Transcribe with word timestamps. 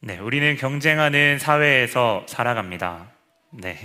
네, 0.00 0.16
우리는 0.18 0.56
경쟁하는 0.56 1.40
사회에서 1.40 2.24
살아갑니다. 2.28 3.10
네. 3.50 3.76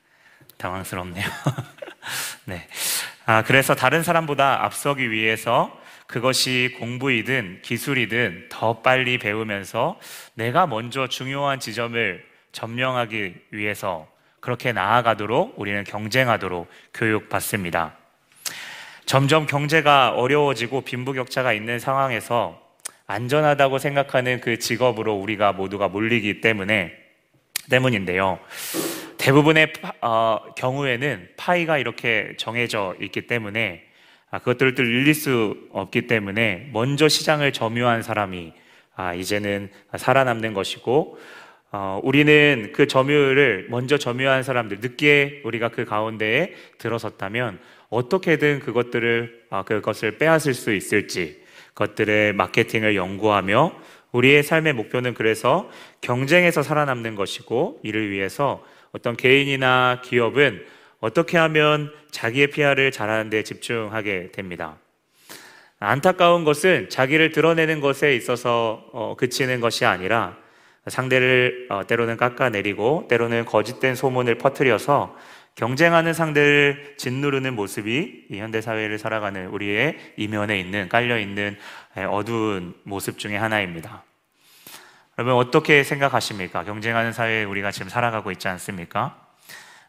당황스럽네요. 0.56 1.24
네. 2.46 2.66
아, 3.26 3.42
그래서 3.42 3.74
다른 3.74 4.02
사람보다 4.02 4.64
앞서기 4.64 5.10
위해서 5.10 5.78
그것이 6.06 6.74
공부이든 6.78 7.60
기술이든 7.62 8.48
더 8.48 8.80
빨리 8.80 9.18
배우면서 9.18 10.00
내가 10.32 10.66
먼저 10.66 11.06
중요한 11.06 11.60
지점을 11.60 12.24
점령하기 12.52 13.34
위해서 13.50 14.08
그렇게 14.40 14.72
나아가도록 14.72 15.58
우리는 15.58 15.84
경쟁하도록 15.84 16.66
교육받습니다. 16.94 17.94
점점 19.04 19.46
경제가 19.46 20.14
어려워지고 20.14 20.80
빈부격차가 20.80 21.52
있는 21.52 21.78
상황에서 21.78 22.58
안전하다고 23.12 23.78
생각하는 23.78 24.40
그 24.40 24.58
직업으로 24.58 25.14
우리가 25.14 25.52
모두가 25.52 25.88
몰리기 25.88 26.40
때문에 26.40 26.92
때문인데요. 27.70 28.38
대부분의 29.18 29.72
파, 29.74 29.92
어, 30.00 30.54
경우에는 30.56 31.28
파이가 31.36 31.76
이렇게 31.76 32.32
정해져 32.38 32.96
있기 33.02 33.26
때문에 33.26 33.84
아, 34.30 34.38
그것들을 34.38 34.74
늘릴 34.74 35.14
수 35.14 35.56
없기 35.72 36.06
때문에 36.06 36.70
먼저 36.72 37.06
시장을 37.06 37.52
점유한 37.52 38.02
사람이 38.02 38.54
아, 38.94 39.12
이제는 39.12 39.68
살아남는 39.94 40.54
것이고 40.54 41.18
어, 41.70 42.00
우리는 42.02 42.72
그 42.74 42.86
점유를 42.86 43.66
먼저 43.68 43.98
점유한 43.98 44.42
사람들 44.42 44.78
늦게 44.80 45.42
우리가 45.44 45.68
그 45.68 45.84
가운데에 45.84 46.54
들어섰다면 46.78 47.58
어떻게든 47.90 48.60
그것들을 48.60 49.42
아, 49.50 49.64
그것을 49.64 50.16
빼앗을 50.16 50.54
수 50.54 50.72
있을지 50.72 51.41
것들의 51.74 52.32
마케팅을 52.34 52.96
연구하며 52.96 53.72
우리의 54.12 54.42
삶의 54.42 54.74
목표는 54.74 55.14
그래서 55.14 55.70
경쟁에서 56.00 56.62
살아남는 56.62 57.14
것이고 57.14 57.80
이를 57.82 58.10
위해서 58.10 58.62
어떤 58.92 59.16
개인이나 59.16 60.02
기업은 60.04 60.64
어떻게 61.00 61.38
하면 61.38 61.92
자기의 62.10 62.48
PR을 62.48 62.92
잘하는 62.92 63.30
데 63.30 63.42
집중하게 63.42 64.32
됩니다. 64.32 64.76
안타까운 65.80 66.44
것은 66.44 66.90
자기를 66.90 67.32
드러내는 67.32 67.80
것에 67.80 68.14
있어서 68.14 68.84
어, 68.92 69.16
그치는 69.18 69.60
것이 69.60 69.84
아니라 69.84 70.36
상대를 70.86 71.66
어, 71.70 71.86
때로는 71.86 72.16
깎아내리고 72.16 73.06
때로는 73.08 73.46
거짓된 73.46 73.96
소문을 73.96 74.36
퍼뜨려서 74.36 75.16
경쟁하는 75.54 76.14
상대를 76.14 76.94
짓누르는 76.96 77.54
모습이 77.54 78.26
이 78.30 78.38
현대 78.38 78.60
사회를 78.60 78.98
살아가는 78.98 79.48
우리의 79.48 80.14
이면에 80.16 80.58
있는 80.58 80.88
깔려 80.88 81.18
있는 81.18 81.58
어두운 82.10 82.74
모습 82.84 83.18
중의 83.18 83.38
하나입니다. 83.38 84.02
여러분 85.18 85.34
어떻게 85.34 85.84
생각하십니까? 85.84 86.64
경쟁하는 86.64 87.12
사회에 87.12 87.44
우리가 87.44 87.70
지금 87.70 87.90
살아가고 87.90 88.32
있지 88.32 88.48
않습니까? 88.48 89.18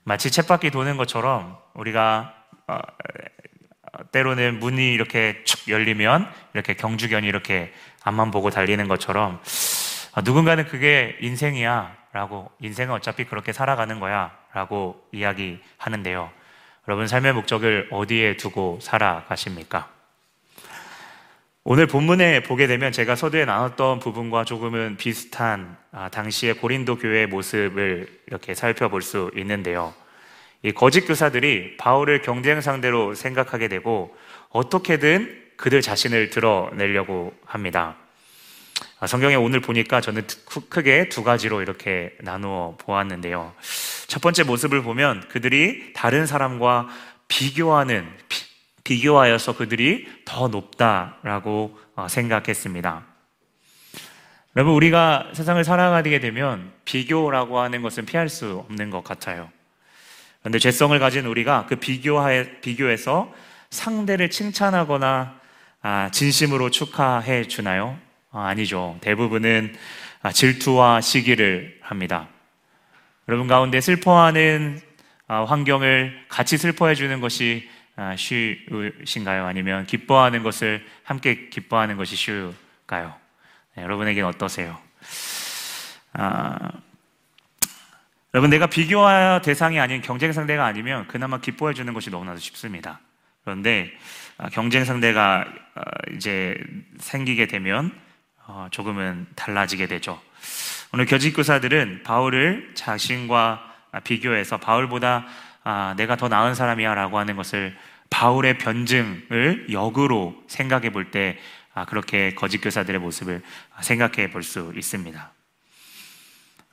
마치 0.04 0.30
쳇바퀴 0.30 0.70
도는 0.70 0.98
것처럼 0.98 1.58
우리가 1.76 2.36
어, 2.68 2.78
때로는 4.12 4.60
문이 4.60 4.94
이렇게 4.94 5.44
축 5.46 5.70
열리면 5.70 6.30
이렇게 6.54 6.74
경주견이 6.74 7.26
이렇게 7.26 7.72
앞만 8.04 8.32
보고 8.32 8.50
달리는 8.50 8.86
것처럼 8.90 9.40
어, 10.16 10.22
누군가는 10.26 10.66
그게 10.66 11.18
인생이야 11.22 12.03
라고 12.14 12.50
인생은 12.62 12.94
어차피 12.94 13.26
그렇게 13.26 13.52
살아가는 13.52 14.00
거야 14.00 14.32
라고 14.54 15.04
이야기하는데요. 15.12 16.32
여러분 16.88 17.08
삶의 17.08 17.34
목적을 17.34 17.90
어디에 17.92 18.38
두고 18.38 18.80
살아가십니까? 18.82 19.90
오늘 21.66 21.88
본문에 21.88 22.44
보게 22.44 22.68
되면 22.68 22.92
제가 22.92 23.16
서두에 23.16 23.46
나눴던 23.46 24.00
부분과 24.00 24.44
조금은 24.44 24.98
비슷한 24.98 25.78
아, 25.92 26.10
당시의 26.10 26.56
고린도 26.56 26.98
교회의 26.98 27.28
모습을 27.28 28.08
이렇게 28.28 28.54
살펴볼 28.54 29.02
수 29.02 29.32
있는데요. 29.38 29.94
이 30.62 30.72
거짓 30.72 31.02
교사들이 31.08 31.78
바울을 31.78 32.22
경쟁 32.22 32.62
상대로 32.62 33.16
생각하게 33.16 33.70
되고 33.70 34.16
어떻게든 34.50 35.42
그들 35.56 35.82
자신을 35.82 36.30
드러내려고 36.30 37.34
합니다. 37.46 37.96
아, 39.04 39.08
성경에 39.08 39.36
오늘 39.36 39.60
보니까 39.60 40.00
저는 40.00 40.26
크게 40.70 41.10
두 41.10 41.26
가지로 41.26 41.62
이렇게 41.62 42.16
나누어 42.22 42.78
보았는데요. 42.78 43.54
첫 44.08 44.22
번째 44.22 44.44
모습을 44.44 44.82
보면 44.82 45.28
그들이 45.28 45.92
다른 45.92 46.26
사람과 46.26 46.88
비교하는, 47.28 48.08
비, 48.86 49.02
교하여서 49.02 49.58
그들이 49.58 50.08
더 50.24 50.48
높다라고 50.48 51.78
어, 51.98 52.08
생각했습니다. 52.08 53.04
여러분, 54.56 54.74
우리가 54.74 55.32
세상을 55.34 55.62
살아가게 55.66 56.22
되면 56.22 56.72
비교라고 56.86 57.60
하는 57.60 57.82
것은 57.82 58.06
피할 58.06 58.30
수 58.30 58.64
없는 58.70 58.90
것 58.90 59.04
같아요. 59.04 59.50
그런데 60.40 60.60
죄성을 60.60 60.98
가진 60.98 61.26
우리가 61.26 61.66
그 61.68 61.76
비교하에, 61.76 62.62
비교에서 62.62 63.34
상대를 63.70 64.30
칭찬하거나 64.30 65.42
아, 65.82 66.10
진심으로 66.10 66.70
축하해 66.70 67.50
주나요? 67.50 68.00
아, 68.36 68.48
아니죠. 68.48 68.98
대부분은 69.02 69.76
아, 70.24 70.32
질투와 70.32 71.02
시기를 71.02 71.78
합니다. 71.82 72.28
여러분 73.28 73.48
가운데 73.48 73.80
슬퍼하는 73.80 74.82
아, 75.28 75.44
환경을 75.44 76.26
같이 76.30 76.58
슬퍼해 76.58 76.96
주는 76.96 77.22
것이 77.22 77.70
쉬우신가요? 78.18 79.46
아니면 79.46 79.86
기뻐하는 79.86 80.42
것을 80.42 80.84
함께 81.04 81.48
기뻐하는 81.50 81.96
것이 81.96 82.16
쉬울까요? 82.16 83.14
네, 83.76 83.84
여러분에게는 83.84 84.28
어떠세요? 84.28 84.80
아, 86.14 86.72
여러분 88.34 88.50
내가 88.50 88.66
비교할 88.66 89.44
대상이 89.44 89.80
아닌 89.80 90.02
경쟁 90.02 90.34
상대가 90.34 90.66
아니면 90.66 91.08
그나마 91.08 91.40
기뻐해 91.40 91.76
주는 91.76 91.94
것이 91.94 92.10
너무나도 92.10 92.40
쉽습니다. 92.40 93.00
그런데 93.44 93.92
경쟁 94.54 94.86
상대가 94.86 95.46
이제 96.16 96.58
생기게 96.98 97.46
되면 97.46 97.92
어, 97.92 98.12
조금은 98.72 99.28
달라지게 99.36 99.88
되죠. 99.88 100.22
오늘 100.92 101.06
교직교사들은 101.06 102.04
바울을 102.04 102.72
자신과 102.76 103.74
비교해서 104.04 104.58
바울보다 104.58 105.26
아, 105.64 105.94
내가 105.98 106.18
더 106.18 106.28
나은 106.28 106.56
사람이야 106.56 106.94
라고 106.94 107.18
하는 107.18 107.36
것을 107.36 107.76
바울의 108.10 108.58
변증을 108.58 109.68
역으로 109.72 110.44
생각해 110.48 110.92
볼때 110.92 111.40
아, 111.74 111.86
그렇게 111.86 112.36
거짓교사들의 112.36 113.00
모습을 113.00 113.42
생각해 113.82 114.30
볼 114.30 114.44
수 114.44 114.74
있습니다. 114.76 115.32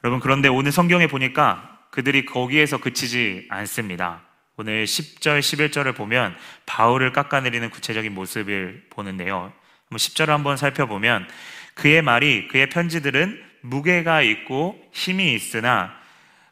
여러분, 0.05 0.21
그런데 0.21 0.49
오늘 0.49 0.73
성경에 0.73 1.07
보니까 1.07 1.79
그들이 1.91 2.25
거기에서 2.25 2.79
그치지 2.79 3.47
않습니다. 3.49 4.23
오늘 4.57 4.85
10절, 4.85 5.41
11절을 5.41 5.95
보면 5.95 6.37
바울을 6.67 7.13
깎아내리는 7.13 7.71
구체적인 7.71 8.13
모습을 8.13 8.87
보는데요. 8.91 9.53
10절을 9.91 10.29
한번 10.29 10.57
살펴보면 10.57 11.27
그의 11.81 12.03
말이 12.03 12.47
그의 12.49 12.69
편지들은 12.69 13.43
무게가 13.63 14.21
있고 14.21 14.79
힘이 14.93 15.33
있으나 15.33 15.91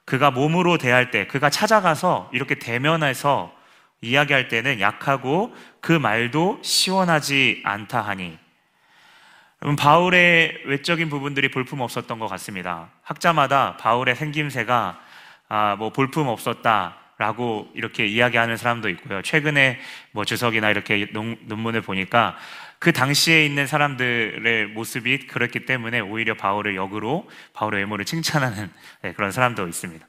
그가 0.07 0.31
몸으로 0.31 0.79
대할 0.79 1.11
때 1.11 1.27
그가 1.27 1.51
찾아가서 1.51 2.31
이렇게 2.33 2.55
대면해서 2.55 3.55
이야기할 4.01 4.49
때는 4.49 4.81
약하고 4.81 5.55
그 5.83 5.93
말도 5.93 6.61
시원하지 6.63 7.61
않다 7.63 8.01
하니 8.01 8.39
바울의 9.79 10.63
외적인 10.65 11.11
부분들이 11.11 11.51
볼품 11.51 11.83
없었던 11.83 12.19
것 12.19 12.27
같습니다. 12.29 12.89
학자마다 13.03 13.77
바울의 13.77 14.17
생김새가 14.17 14.99
아, 15.51 15.77
뭐 15.77 15.91
볼품 15.91 16.29
없었다 16.29 16.97
라고 17.19 17.69
이렇게 17.75 18.07
이야기하는 18.07 18.57
사람도 18.57 18.89
있고요. 18.91 19.23
최근에 19.23 19.81
뭐 20.13 20.25
주석이나 20.25 20.71
이렇게 20.71 21.09
논 21.13 21.37
문을 21.47 21.83
보니까 21.83 22.37
그 22.79 22.93
당시에 22.93 23.45
있는 23.45 23.67
사람들의 23.67 24.67
모습이 24.67 25.27
그렇기 25.27 25.67
때문에 25.67 25.99
오히려 25.99 26.35
바울을 26.35 26.77
역으로 26.77 27.29
바울의 27.55 27.81
외모를 27.81 28.05
칭찬하는 28.05 28.71
네, 29.03 29.13
그런 29.15 29.33
사람도 29.33 29.67
있습니다. 29.67 30.07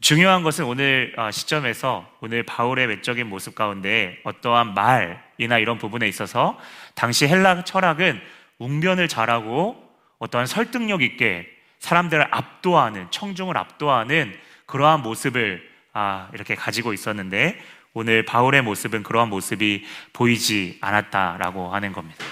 중요한 0.00 0.42
것은 0.42 0.64
오늘 0.64 1.12
어, 1.18 1.30
시점에서 1.30 2.10
오늘 2.20 2.42
바울의 2.44 2.86
외적인 2.86 3.26
모습 3.26 3.54
가운데 3.54 4.18
어떠한 4.24 4.72
말이나 4.72 5.58
이런 5.58 5.76
부분에 5.76 6.08
있어서 6.08 6.58
당시 6.94 7.28
헬라 7.28 7.64
철학은 7.64 8.20
웅변을 8.58 9.06
잘하고 9.06 9.76
어떠한 10.18 10.46
설득력 10.46 11.02
있게 11.02 11.46
사람들을 11.78 12.26
압도하는 12.30 13.10
청중을 13.10 13.58
압도하는 13.58 14.34
그러한 14.64 15.02
모습을 15.02 15.71
아, 15.92 16.28
이렇게 16.32 16.54
가지고 16.54 16.92
있었는데 16.92 17.60
오늘 17.94 18.24
바울의 18.24 18.62
모습은 18.62 19.02
그러한 19.02 19.28
모습이 19.28 19.84
보이지 20.12 20.78
않았다라고 20.80 21.74
하는 21.74 21.92
겁니다. 21.92 22.24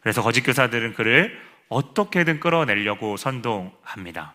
그래서 0.00 0.22
거짓 0.22 0.42
교사들은 0.42 0.94
그를 0.94 1.40
어떻게든 1.68 2.40
끌어내려고 2.40 3.16
선동합니다. 3.16 4.34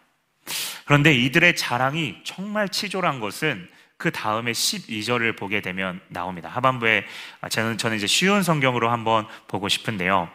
그런데 0.86 1.14
이들의 1.14 1.56
자랑이 1.56 2.18
정말 2.24 2.69
치졸한 2.69 3.19
것은 3.19 3.69
그 3.98 4.12
다음에 4.12 4.52
12절을 4.52 5.38
보게 5.38 5.62
되면 5.62 6.00
나옵니다. 6.08 6.50
하반부에 6.50 7.06
저는, 7.50 7.78
저는 7.78 7.98
이제 7.98 8.08
쉬운 8.08 8.44
성경으로 8.44 8.90
한번 8.90 9.28
보고 9.48 9.68
싶은데요. 9.70 10.30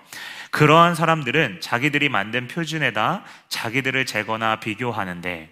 그러한 0.51 0.95
사람들은 0.95 1.61
자기들이 1.61 2.09
만든 2.09 2.49
표준에다 2.49 3.25
자기들을 3.49 4.05
재거나 4.05 4.61
비교하는데 4.61 5.52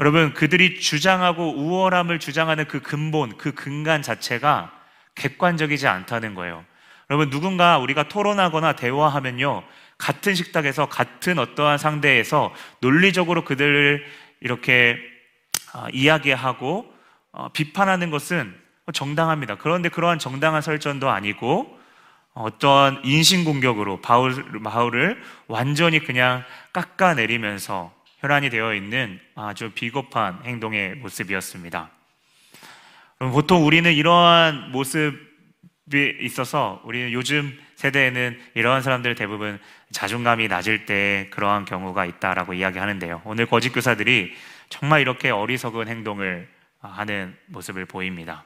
여러분 0.00 0.32
그들이 0.32 0.78
주장하고 0.78 1.54
우월함을 1.56 2.20
주장하는 2.20 2.66
그 2.68 2.80
근본, 2.80 3.36
그 3.36 3.52
근간 3.52 4.00
자체가 4.02 4.72
객관적이지 5.16 5.88
않다는 5.88 6.34
거예요. 6.34 6.64
여러분 7.10 7.30
누군가 7.30 7.78
우리가 7.78 8.04
토론하거나 8.04 8.74
대화하면요 8.74 9.64
같은 9.96 10.34
식탁에서 10.34 10.88
같은 10.88 11.38
어떠한 11.38 11.78
상대에서 11.78 12.54
논리적으로 12.80 13.44
그들을 13.44 14.06
이렇게 14.40 14.98
아, 15.72 15.88
이야기하고 15.92 16.86
어, 17.32 17.48
비판하는 17.52 18.10
것은 18.10 18.54
정당합니다. 18.92 19.56
그런데 19.56 19.88
그러한 19.88 20.18
정당한 20.18 20.62
설전도 20.62 21.10
아니고 21.10 21.76
어떤 22.32 23.00
인신공격으로 23.04 24.00
바울, 24.00 24.62
바울을 24.62 25.20
완전히 25.48 25.98
그냥 25.98 26.44
깎아내리면서 26.72 27.92
혈안이 28.20 28.50
되어 28.50 28.74
있는 28.74 29.20
아주 29.34 29.70
비겁한 29.70 30.40
행동의 30.44 30.96
모습이었습니다. 30.96 31.90
보통 33.18 33.64
우리는 33.64 33.92
이러한 33.92 34.72
모습에 34.72 36.16
있어서 36.20 36.80
우리는 36.84 37.12
요즘 37.12 37.56
세대에는 37.76 38.40
이러한 38.54 38.82
사람들 38.82 39.14
대부분 39.14 39.60
자존감이 39.92 40.48
낮을 40.48 40.84
때 40.84 41.28
그러한 41.30 41.64
경우가 41.64 42.04
있다라고 42.06 42.54
이야기하는데요. 42.54 43.22
오늘 43.24 43.46
거짓 43.46 43.70
교사들이 43.70 44.34
정말 44.68 45.00
이렇게 45.00 45.30
어리석은 45.30 45.86
행동을 45.86 46.48
하는 46.80 47.36
모습을 47.46 47.84
보입니다. 47.86 48.44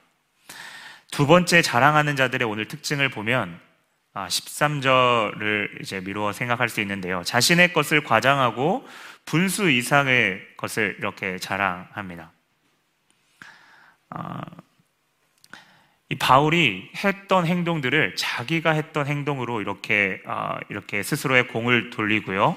두 1.10 1.26
번째 1.26 1.62
자랑하는 1.62 2.16
자들의 2.16 2.46
오늘 2.46 2.68
특징을 2.68 3.08
보면 3.08 3.58
13절을 4.14 5.64
아, 5.64 5.78
이제 5.80 6.00
미루어 6.00 6.32
생각할 6.32 6.68
수 6.68 6.80
있는데요. 6.82 7.22
자신의 7.24 7.72
것을 7.72 8.04
과장하고 8.04 8.86
분수 9.24 9.70
이상의 9.70 10.40
것을 10.56 10.96
이렇게 10.98 11.38
자랑합니다. 11.38 12.32
아, 14.10 14.42
이 16.08 16.14
바울이 16.14 16.90
했던 17.02 17.46
행동들을 17.46 18.16
자기가 18.16 18.72
했던 18.72 19.06
행동으로 19.06 19.60
이렇게 19.62 20.20
아, 20.26 20.58
이렇게 20.68 21.02
스스로의 21.02 21.48
공을 21.48 21.90
돌리고요. 21.90 22.56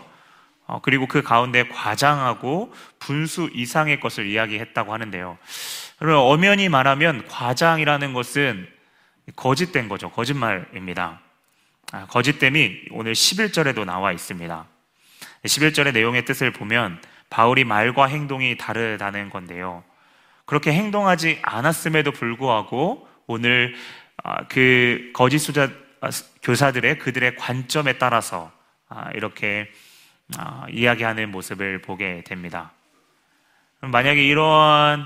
어, 0.67 0.81
그리고 0.81 1.07
그 1.07 1.21
가운데 1.21 1.67
과장하고 1.67 2.73
분수 3.00 3.50
이상의 3.53 4.00
것을 4.00 4.25
이야기했다고 4.25 4.91
하는데요. 4.91 5.38
그리고 6.00 6.18
엄연히 6.31 6.69
말하면 6.69 7.27
과장이라는 7.27 8.13
것은 8.13 8.68
거짓된 9.35 9.88
거죠. 9.88 10.09
거짓말입니다. 10.11 11.21
아, 11.91 12.06
거짓됨이 12.07 12.88
오늘 12.91 13.13
11절에도 13.13 13.85
나와 13.85 14.11
있습니다. 14.11 14.68
11절의 15.45 15.94
내용의 15.94 16.25
뜻을 16.25 16.51
보면 16.51 17.01
바울이 17.30 17.63
말과 17.63 18.06
행동이 18.06 18.57
다르다는 18.57 19.30
건데요. 19.30 19.83
그렇게 20.45 20.74
행동하지 20.74 21.39
않았음에도 21.42 22.12
불구하고 22.12 23.07
오늘 23.27 23.75
아, 24.24 24.47
그 24.47 25.12
거짓 25.13 25.39
수자 25.39 25.69
아, 26.01 26.09
교사들의 26.44 27.00
그들의 27.00 27.36
관점에 27.36 27.97
따라서 27.97 28.51
이렇게 29.15 29.71
이야기하는 30.71 31.31
모습을 31.31 31.81
보게 31.81 32.24
됩니다. 32.24 32.71
만약에 33.81 34.24
이러한 34.24 35.06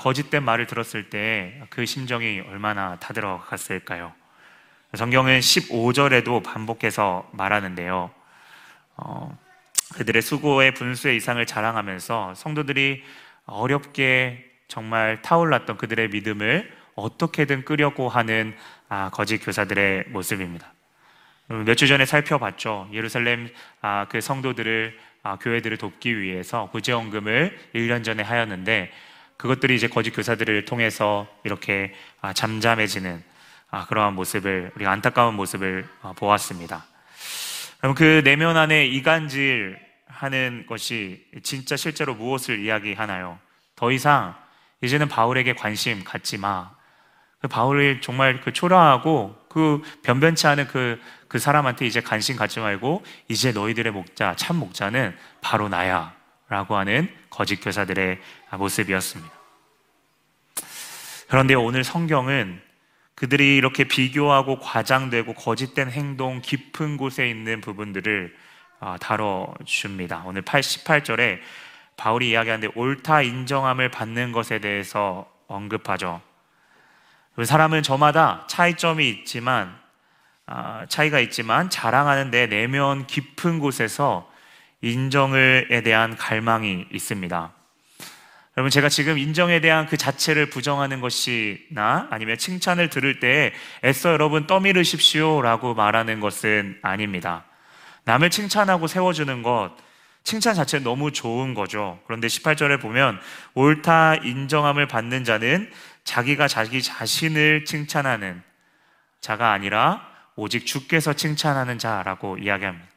거짓된 0.00 0.42
말을 0.42 0.66
들었을 0.66 1.10
때 1.10 1.60
그 1.70 1.86
심정이 1.86 2.40
얼마나 2.40 2.96
타들어갔을까요? 2.96 4.12
성경은 4.94 5.40
15절에도 5.40 6.42
반복해서 6.42 7.28
말하는데요. 7.32 8.10
어, 8.98 9.36
그들의 9.94 10.20
수고의 10.22 10.74
분수의 10.74 11.16
이상을 11.16 11.44
자랑하면서 11.46 12.34
성도들이 12.34 13.02
어렵게 13.46 14.44
정말 14.68 15.22
타올랐던 15.22 15.78
그들의 15.78 16.10
믿음을 16.10 16.70
어떻게든 16.94 17.64
끄려고 17.64 18.08
하는 18.08 18.54
아, 18.88 19.10
거짓 19.10 19.38
교사들의 19.38 20.06
모습입니다. 20.08 20.72
몇 21.48 21.74
주 21.76 21.86
전에 21.88 22.04
살펴봤죠. 22.04 22.88
예루살렘 22.92 23.48
아, 23.80 24.06
그 24.10 24.20
성도들을 24.20 24.98
아, 25.22 25.36
교회들을 25.36 25.76
돕기 25.78 26.20
위해서 26.20 26.68
구제원금을 26.70 27.58
1년 27.74 28.04
전에 28.04 28.22
하였는데 28.22 28.90
그것들이 29.38 29.74
이제 29.74 29.88
거짓 29.88 30.10
교사들을 30.10 30.64
통해서 30.66 31.26
이렇게 31.44 31.94
아, 32.20 32.32
잠잠해지는 32.32 33.22
아, 33.70 33.86
그러한 33.86 34.14
모습을 34.14 34.72
우리가 34.74 34.90
안타까운 34.90 35.34
모습을 35.34 35.86
어, 36.02 36.12
보았습니다. 36.14 36.84
그럼 37.78 37.94
그 37.94 38.22
내면 38.24 38.56
안에 38.56 38.86
이간질 38.86 39.78
하는 40.06 40.66
것이 40.66 41.24
진짜 41.42 41.76
실제로 41.76 42.14
무엇을 42.14 42.60
이야기하나요? 42.60 43.38
더 43.76 43.92
이상 43.92 44.34
이제는 44.82 45.08
바울에게 45.08 45.54
관심 45.54 46.02
갖지 46.02 46.38
마. 46.38 46.70
그 47.40 47.46
바울이 47.46 48.00
정말 48.00 48.40
그 48.40 48.52
초라하고 48.52 49.36
그 49.48 49.80
변변치 50.02 50.46
않은 50.48 50.66
그, 50.66 51.00
그 51.28 51.38
사람한테 51.38 51.86
이제 51.86 52.00
관심 52.00 52.36
갖지 52.36 52.58
말고 52.58 53.04
이제 53.28 53.52
너희들의 53.52 53.92
목자, 53.92 54.34
참 54.36 54.56
목자는 54.56 55.16
바로 55.40 55.68
나야. 55.68 56.18
라고 56.48 56.76
하는 56.76 57.14
거짓 57.28 57.56
교사들의 57.56 58.18
모습이었습니다. 58.56 59.32
그런데 61.28 61.54
오늘 61.54 61.84
성경은 61.84 62.62
그들이 63.18 63.56
이렇게 63.56 63.82
비교하고 63.82 64.60
과장되고 64.60 65.34
거짓된 65.34 65.90
행동 65.90 66.40
깊은 66.40 66.96
곳에 66.96 67.28
있는 67.28 67.60
부분들을 67.60 68.32
아, 68.78 68.96
다뤄줍니다. 69.00 70.22
오늘 70.24 70.42
88절에 70.42 71.40
바울이 71.96 72.30
이야기하는데 72.30 72.74
옳다 72.76 73.22
인정함을 73.22 73.90
받는 73.90 74.30
것에 74.30 74.60
대해서 74.60 75.28
언급하죠. 75.48 76.20
사람은 77.42 77.82
저마다 77.82 78.46
차이점이 78.46 79.08
있지만 79.10 79.76
아, 80.46 80.86
차이가 80.88 81.18
있지만 81.18 81.70
자랑하는 81.70 82.30
데 82.30 82.46
내면 82.46 83.08
깊은 83.08 83.58
곳에서 83.58 84.32
인정을에 84.80 85.82
대한 85.82 86.14
갈망이 86.16 86.86
있습니다. 86.92 87.57
여러분 88.58 88.72
제가 88.72 88.88
지금 88.88 89.18
인정에 89.18 89.60
대한 89.60 89.86
그 89.86 89.96
자체를 89.96 90.50
부정하는 90.50 91.00
것이나 91.00 92.08
아니면 92.10 92.36
칭찬을 92.36 92.90
들을 92.90 93.20
때 93.20 93.52
애써 93.84 94.10
여러분 94.10 94.48
떠밀으십시오라고 94.48 95.74
말하는 95.74 96.18
것은 96.18 96.76
아닙니다. 96.82 97.44
남을 98.02 98.30
칭찬하고 98.30 98.88
세워주는 98.88 99.44
것 99.44 99.76
칭찬 100.24 100.56
자체는 100.56 100.82
너무 100.82 101.12
좋은 101.12 101.54
거죠. 101.54 102.00
그런데 102.08 102.26
18절에 102.26 102.80
보면 102.80 103.20
옳다 103.54 104.16
인정함을 104.16 104.88
받는 104.88 105.22
자는 105.22 105.70
자기가 106.02 106.48
자기 106.48 106.82
자신을 106.82 107.64
칭찬하는 107.64 108.42
자가 109.20 109.52
아니라 109.52 110.04
오직 110.34 110.66
주께서 110.66 111.12
칭찬하는 111.12 111.78
자라고 111.78 112.38
이야기합니다. 112.38 112.88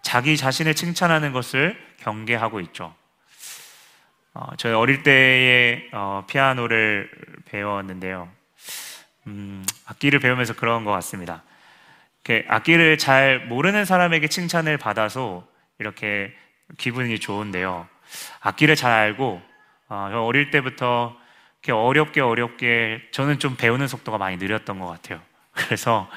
자기 0.00 0.38
자신을 0.38 0.74
칭찬하는 0.74 1.32
것을 1.32 1.78
경계하고 2.00 2.60
있죠. 2.60 2.94
어, 4.34 4.46
저희 4.56 4.72
어릴 4.72 5.02
때에 5.02 5.88
어, 5.92 6.24
피아노를 6.26 7.10
배웠는데요. 7.46 8.30
음, 9.26 9.64
악기를 9.86 10.20
배우면서 10.20 10.54
그런 10.54 10.84
것 10.84 10.90
같습니다. 10.92 11.42
악기를 12.48 12.98
잘 12.98 13.46
모르는 13.46 13.84
사람에게 13.84 14.28
칭찬을 14.28 14.78
받아서 14.78 15.46
이렇게 15.78 16.32
기분이 16.78 17.18
좋은데요. 17.18 17.86
악기를 18.40 18.74
잘 18.76 18.92
알고 18.92 19.42
어, 19.88 20.10
어릴 20.26 20.50
때부터 20.50 21.14
이렇게 21.62 21.72
어렵게 21.72 22.20
어렵게 22.20 23.08
저는 23.10 23.38
좀 23.38 23.56
배우는 23.56 23.86
속도가 23.86 24.18
많이 24.18 24.38
느렸던 24.38 24.78
것 24.78 24.86
같아요. 24.86 25.20
그래서 25.52 26.08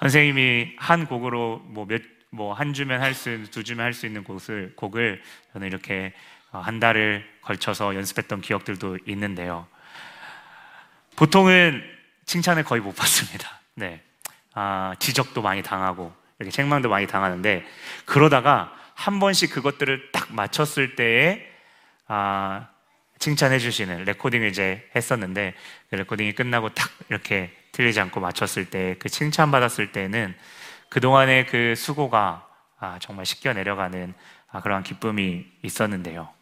선생님이 0.00 0.74
한 0.78 1.06
곡으로 1.06 1.62
뭐 1.64 1.86
몇 1.86 2.02
뭐한 2.30 2.74
주면 2.74 3.00
할 3.00 3.14
수, 3.14 3.50
두 3.50 3.64
주면 3.64 3.84
할 3.84 3.92
수 3.94 4.06
있는 4.06 4.22
곡을 4.22 4.74
곡을 4.76 5.22
저는 5.52 5.66
이렇게 5.66 6.12
어, 6.12 6.35
한 6.50 6.80
달을 6.80 7.26
걸쳐서 7.42 7.94
연습했던 7.94 8.40
기억들도 8.40 8.98
있는데요. 9.06 9.66
보통은 11.16 11.82
칭찬을 12.26 12.64
거의 12.64 12.80
못 12.80 12.94
받습니다. 12.96 13.60
네. 13.74 14.02
아, 14.54 14.94
지적도 14.98 15.42
많이 15.42 15.62
당하고, 15.62 16.12
이렇게 16.38 16.50
책망도 16.50 16.88
많이 16.88 17.06
당하는데, 17.06 17.64
그러다가 18.04 18.74
한 18.94 19.20
번씩 19.20 19.52
그것들을 19.52 20.12
딱 20.12 20.32
맞췄을 20.32 20.96
때에, 20.96 21.46
아, 22.08 22.68
칭찬해 23.18 23.58
주시는 23.58 24.04
레코딩을 24.04 24.48
이제 24.48 24.88
했었는데, 24.94 25.54
그 25.90 25.96
레코딩이 25.96 26.34
끝나고 26.34 26.70
딱 26.70 26.90
이렇게 27.08 27.54
틀리지 27.72 28.00
않고 28.00 28.20
맞췄을 28.20 28.70
때, 28.70 28.96
그 28.98 29.08
칭찬받았을 29.08 29.92
때는 29.92 30.34
그동안의 30.88 31.46
그 31.46 31.74
수고가 31.76 32.46
아, 32.78 32.98
정말 33.00 33.24
씻겨 33.26 33.52
내려가는 33.52 34.14
아, 34.50 34.60
그러한 34.60 34.82
기쁨이 34.82 35.46
있었는데요. 35.62 36.35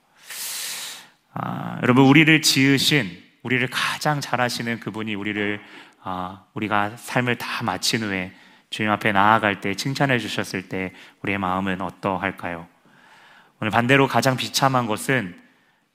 아, 1.37 1.79
여러분 1.83 2.05
우리를 2.05 2.43
지으신 2.43 3.11
우리를 3.43 3.67
가장 3.69 4.21
잘하시는 4.21 4.79
그분이 4.79 5.17
우리를 5.17 5.61
아, 6.03 6.45
우리가 6.55 6.97
삶을 6.97 7.37
다 7.37 7.65
마친 7.65 8.03
후에 8.03 8.33
주님 8.71 8.91
앞에 8.93 9.11
나아갈 9.11 9.61
때 9.61 9.75
칭찬해 9.75 10.19
주셨을 10.19 10.69
때 10.69 10.93
우리의 11.23 11.39
마음은 11.39 11.81
어떠할까요? 11.81 12.69
오늘 13.61 13.71
반대로 13.71 14.07
가장 14.07 14.37
비참한 14.37 14.87
것은 14.87 15.37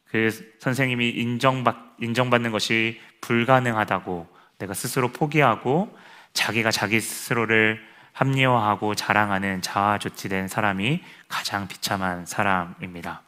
그 0.06 0.30
선생님이 0.60 1.10
인정받, 1.10 1.78
인정받는 2.02 2.52
것이 2.52 3.00
불가능하다고 3.22 4.28
내가 4.58 4.74
스스로 4.74 5.10
포기하고 5.10 5.96
자기가 6.34 6.72
자기 6.72 7.00
스스로를 7.00 7.82
합리화하고 8.12 8.96
자랑하는 8.96 9.62
자아조치된 9.62 10.50
사람이 10.50 11.02
가장 11.30 11.68
비참한 11.68 12.26
사람입니다. 12.26 13.22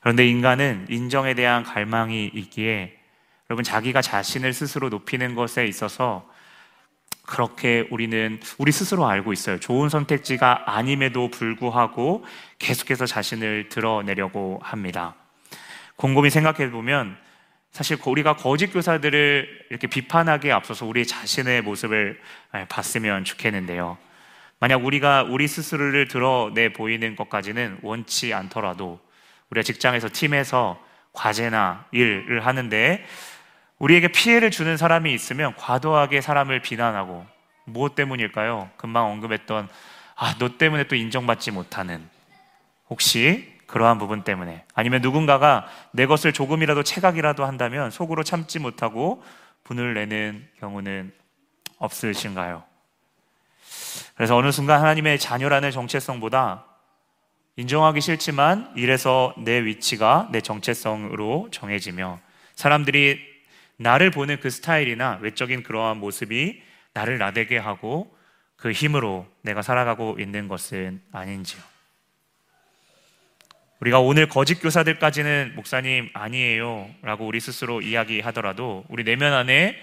그런데 0.00 0.26
인간은 0.26 0.86
인정에 0.88 1.34
대한 1.34 1.62
갈망이 1.62 2.30
있기에 2.34 2.96
여러분 3.50 3.64
자기가 3.64 4.00
자신을 4.02 4.52
스스로 4.52 4.88
높이는 4.88 5.34
것에 5.34 5.66
있어서 5.66 6.28
그렇게 7.26 7.86
우리는 7.90 8.40
우리 8.58 8.72
스스로 8.72 9.06
알고 9.06 9.32
있어요. 9.32 9.60
좋은 9.60 9.88
선택지가 9.88 10.64
아님에도 10.66 11.30
불구하고 11.30 12.24
계속해서 12.58 13.06
자신을 13.06 13.68
드러내려고 13.68 14.58
합니다. 14.62 15.14
곰곰이 15.96 16.30
생각해 16.30 16.70
보면 16.70 17.16
사실 17.70 17.98
우리가 18.04 18.36
거짓 18.36 18.68
교사들을 18.68 19.66
이렇게 19.70 19.86
비판하기에 19.86 20.50
앞서서 20.50 20.86
우리 20.86 21.06
자신의 21.06 21.62
모습을 21.62 22.20
예, 22.56 22.66
봤으면 22.68 23.24
좋겠는데요. 23.24 23.96
만약 24.58 24.84
우리가 24.84 25.22
우리 25.22 25.46
스스로를 25.46 26.08
드러내 26.08 26.72
보이는 26.72 27.14
것까지는 27.14 27.78
원치 27.82 28.34
않더라도 28.34 28.98
우리가 29.50 29.62
직장에서 29.62 30.08
팀에서 30.12 30.80
과제나 31.12 31.86
일을 31.92 32.46
하는데 32.46 33.04
우리에게 33.78 34.08
피해를 34.08 34.50
주는 34.50 34.76
사람이 34.76 35.12
있으면 35.12 35.54
과도하게 35.56 36.20
사람을 36.20 36.60
비난하고 36.60 37.26
무엇 37.64 37.94
때문일까요? 37.94 38.70
금방 38.76 39.06
언급했던 39.06 39.68
아, 40.16 40.34
너 40.38 40.58
때문에 40.58 40.84
또 40.84 40.96
인정받지 40.96 41.50
못하는 41.50 42.06
혹시 42.88 43.58
그러한 43.66 43.98
부분 43.98 44.22
때문에 44.22 44.64
아니면 44.74 45.00
누군가가 45.00 45.66
내 45.92 46.06
것을 46.06 46.32
조금이라도 46.32 46.82
체각이라도 46.82 47.44
한다면 47.44 47.90
속으로 47.90 48.22
참지 48.22 48.58
못하고 48.58 49.22
분을 49.64 49.94
내는 49.94 50.46
경우는 50.58 51.12
없으신가요? 51.78 52.64
그래서 54.14 54.36
어느 54.36 54.50
순간 54.50 54.80
하나님의 54.80 55.18
자녀라는 55.18 55.70
정체성보다 55.70 56.66
인정하기 57.60 58.00
싫지만 58.00 58.72
이래서 58.74 59.34
내 59.36 59.62
위치가 59.62 60.30
내 60.32 60.40
정체성으로 60.40 61.48
정해지며 61.50 62.18
사람들이 62.54 63.20
나를 63.76 64.10
보는 64.10 64.40
그 64.40 64.48
스타일이나 64.48 65.18
외적인 65.20 65.62
그러한 65.62 65.98
모습이 65.98 66.62
나를 66.94 67.18
나대게 67.18 67.58
하고 67.58 68.16
그 68.56 68.72
힘으로 68.72 69.26
내가 69.42 69.60
살아가고 69.60 70.16
있는 70.18 70.48
것은 70.48 71.02
아닌지요. 71.12 71.60
우리가 73.80 74.00
오늘 74.00 74.26
거짓 74.26 74.54
교사들까지는 74.54 75.52
목사님 75.54 76.08
아니에요 76.14 76.88
라고 77.02 77.26
우리 77.26 77.40
스스로 77.40 77.82
이야기하더라도 77.82 78.84
우리 78.88 79.04
내면 79.04 79.34
안에 79.34 79.76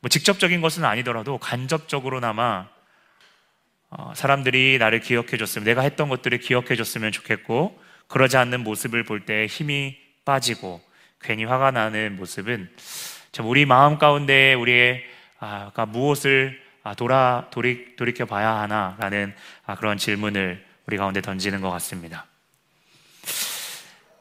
뭐 0.00 0.08
직접적인 0.08 0.62
것은 0.62 0.86
아니더라도 0.86 1.36
간접적으로나마 1.36 2.60
어, 2.60 2.79
사람들이 4.14 4.78
나를 4.78 5.00
기억해 5.00 5.36
줬으면 5.36 5.64
내가 5.64 5.82
했던 5.82 6.08
것들을 6.08 6.38
기억해 6.38 6.76
줬으면 6.76 7.12
좋겠고 7.12 7.80
그러지 8.06 8.36
않는 8.36 8.60
모습을 8.60 9.04
볼 9.04 9.24
때 9.24 9.46
힘이 9.46 9.96
빠지고 10.24 10.80
괜히 11.20 11.44
화가 11.44 11.70
나는 11.70 12.16
모습은 12.16 12.70
참 13.32 13.46
우리 13.46 13.66
마음 13.66 13.98
가운데 13.98 14.54
우리의 14.54 15.04
아, 15.38 15.72
무엇을 15.88 16.60
아, 16.82 16.94
돌아 16.94 17.48
돌이, 17.50 17.96
돌이켜 17.96 18.26
봐야 18.26 18.56
하나라는 18.60 19.34
아, 19.66 19.74
그런 19.74 19.98
질문을 19.98 20.64
우리 20.86 20.96
가운데 20.96 21.20
던지는 21.20 21.60
것 21.60 21.70
같습니다. 21.70 22.26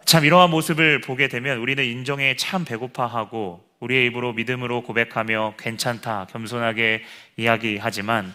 참 0.06 0.26
이러한 0.26 0.50
모습을 0.50 1.02
보게 1.02 1.28
되면 1.28 1.60
우리는 1.60 1.84
인정에 1.84 2.36
참 2.36 2.66
배고파하고 2.66 3.64
우리의 3.80 4.08
입으로 4.08 4.34
믿음으로 4.34 4.82
고백하며 4.82 5.56
괜찮다 5.58 6.28
겸손하게 6.32 7.04
이야기하지만 7.38 8.34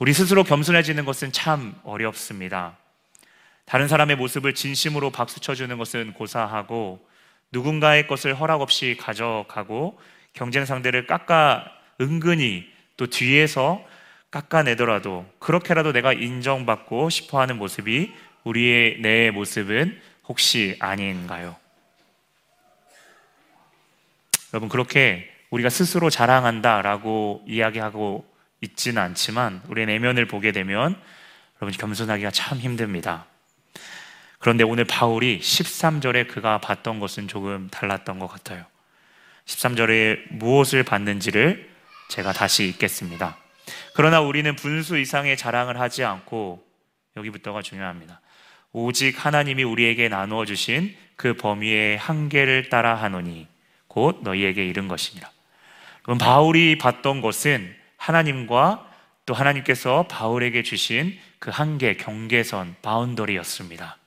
우리 0.00 0.14
스스로 0.14 0.44
겸손해지는 0.44 1.04
것은 1.04 1.30
참 1.30 1.78
어렵습니다. 1.84 2.78
다른 3.66 3.86
사람의 3.86 4.16
모습을 4.16 4.54
진심으로 4.54 5.10
박수 5.10 5.40
쳐주는 5.40 5.76
것은 5.76 6.14
고사하고 6.14 7.06
누군가의 7.52 8.06
것을 8.06 8.32
허락 8.32 8.62
없이 8.62 8.96
가져가고 8.98 10.00
경쟁 10.32 10.64
상대를 10.64 11.06
깎아 11.06 11.66
은근히 12.00 12.66
또 12.96 13.08
뒤에서 13.08 13.84
깎아내더라도 14.30 15.26
그렇게라도 15.38 15.92
내가 15.92 16.14
인정받고 16.14 17.10
싶어 17.10 17.38
하는 17.38 17.58
모습이 17.58 18.10
우리의 18.44 19.02
내 19.02 19.30
모습은 19.30 20.00
혹시 20.28 20.76
아닌가요? 20.78 21.56
여러분, 24.54 24.70
그렇게 24.70 25.30
우리가 25.50 25.68
스스로 25.68 26.08
자랑한다라고 26.08 27.44
이야기하고 27.46 28.29
있지는 28.60 29.02
않지만 29.02 29.62
우리의 29.68 29.86
내면을 29.86 30.26
보게 30.26 30.52
되면 30.52 31.00
여러분 31.60 31.76
겸손하기가 31.76 32.30
참 32.30 32.58
힘듭니다. 32.58 33.26
그런데 34.38 34.64
오늘 34.64 34.84
바울이 34.84 35.38
13절에 35.40 36.28
그가 36.28 36.58
봤던 36.58 36.98
것은 36.98 37.28
조금 37.28 37.68
달랐던 37.70 38.18
것 38.18 38.26
같아요. 38.26 38.64
13절에 39.44 40.32
무엇을 40.32 40.82
봤는지를 40.82 41.68
제가 42.08 42.32
다시 42.32 42.66
읽겠습니다. 42.68 43.36
그러나 43.94 44.20
우리는 44.20 44.54
분수 44.56 44.98
이상의 44.98 45.36
자랑을 45.36 45.78
하지 45.78 46.04
않고 46.04 46.64
여기부터가 47.16 47.62
중요합니다. 47.62 48.20
오직 48.72 49.24
하나님이 49.24 49.64
우리에게 49.64 50.08
나누어 50.08 50.44
주신 50.44 50.96
그 51.16 51.34
범위의 51.34 51.98
한계를 51.98 52.68
따라 52.70 52.94
하노니 52.94 53.46
곧 53.88 54.20
너희에게 54.22 54.64
이른 54.66 54.88
것이니라. 54.88 55.28
그럼 56.02 56.18
바울이 56.18 56.78
봤던 56.78 57.20
것은 57.20 57.79
하나님과 58.00 58.86
또 59.26 59.34
하나님께서 59.34 60.06
바울에게 60.08 60.62
주신 60.62 61.18
그 61.38 61.50
한계, 61.50 61.96
경계선, 61.96 62.76
바운더리였습니다. 62.82 63.98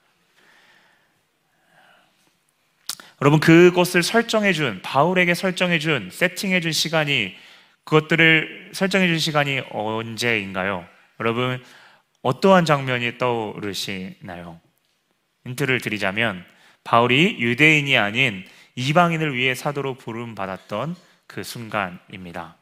여러분 3.21 3.39
그것을 3.39 4.03
설정해 4.03 4.51
준 4.51 4.81
바울에게 4.81 5.35
설정해 5.35 5.79
준 5.79 6.09
세팅해 6.11 6.59
준 6.59 6.71
시간이 6.71 7.35
그것들을 7.83 8.71
설정해 8.73 9.07
준 9.07 9.19
시간이 9.19 9.61
언제인가요? 9.69 10.85
여러분 11.19 11.63
어떠한 12.23 12.65
장면이 12.65 13.17
떠오르시나요? 13.19 14.59
힌트를 15.45 15.79
드리자면 15.79 16.43
바울이 16.83 17.37
유대인이 17.39 17.95
아닌 17.97 18.43
이방인을 18.75 19.35
위해 19.35 19.53
사도로 19.53 19.95
부름 19.95 20.33
받았던 20.33 20.95
그 21.27 21.43
순간입니다. 21.43 22.57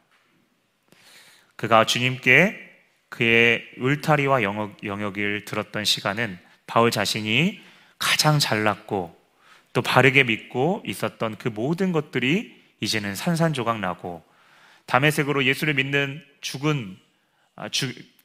그가 1.56 1.86
주님께 1.86 2.70
그의 3.08 3.64
울타리와 3.78 4.42
영역, 4.42 4.82
영역을 4.84 5.44
들었던 5.44 5.84
시간은 5.84 6.38
바울 6.66 6.90
자신이 6.90 7.60
가장 7.98 8.38
잘났고 8.38 9.14
또 9.72 9.82
바르게 9.82 10.24
믿고 10.24 10.82
있었던 10.86 11.36
그 11.36 11.48
모든 11.48 11.92
것들이 11.92 12.60
이제는 12.80 13.14
산산조각 13.14 13.80
나고 13.80 14.24
담에색으로 14.86 15.44
예수를 15.44 15.74
믿는 15.74 16.22
죽은 16.40 16.96
아, 17.56 17.68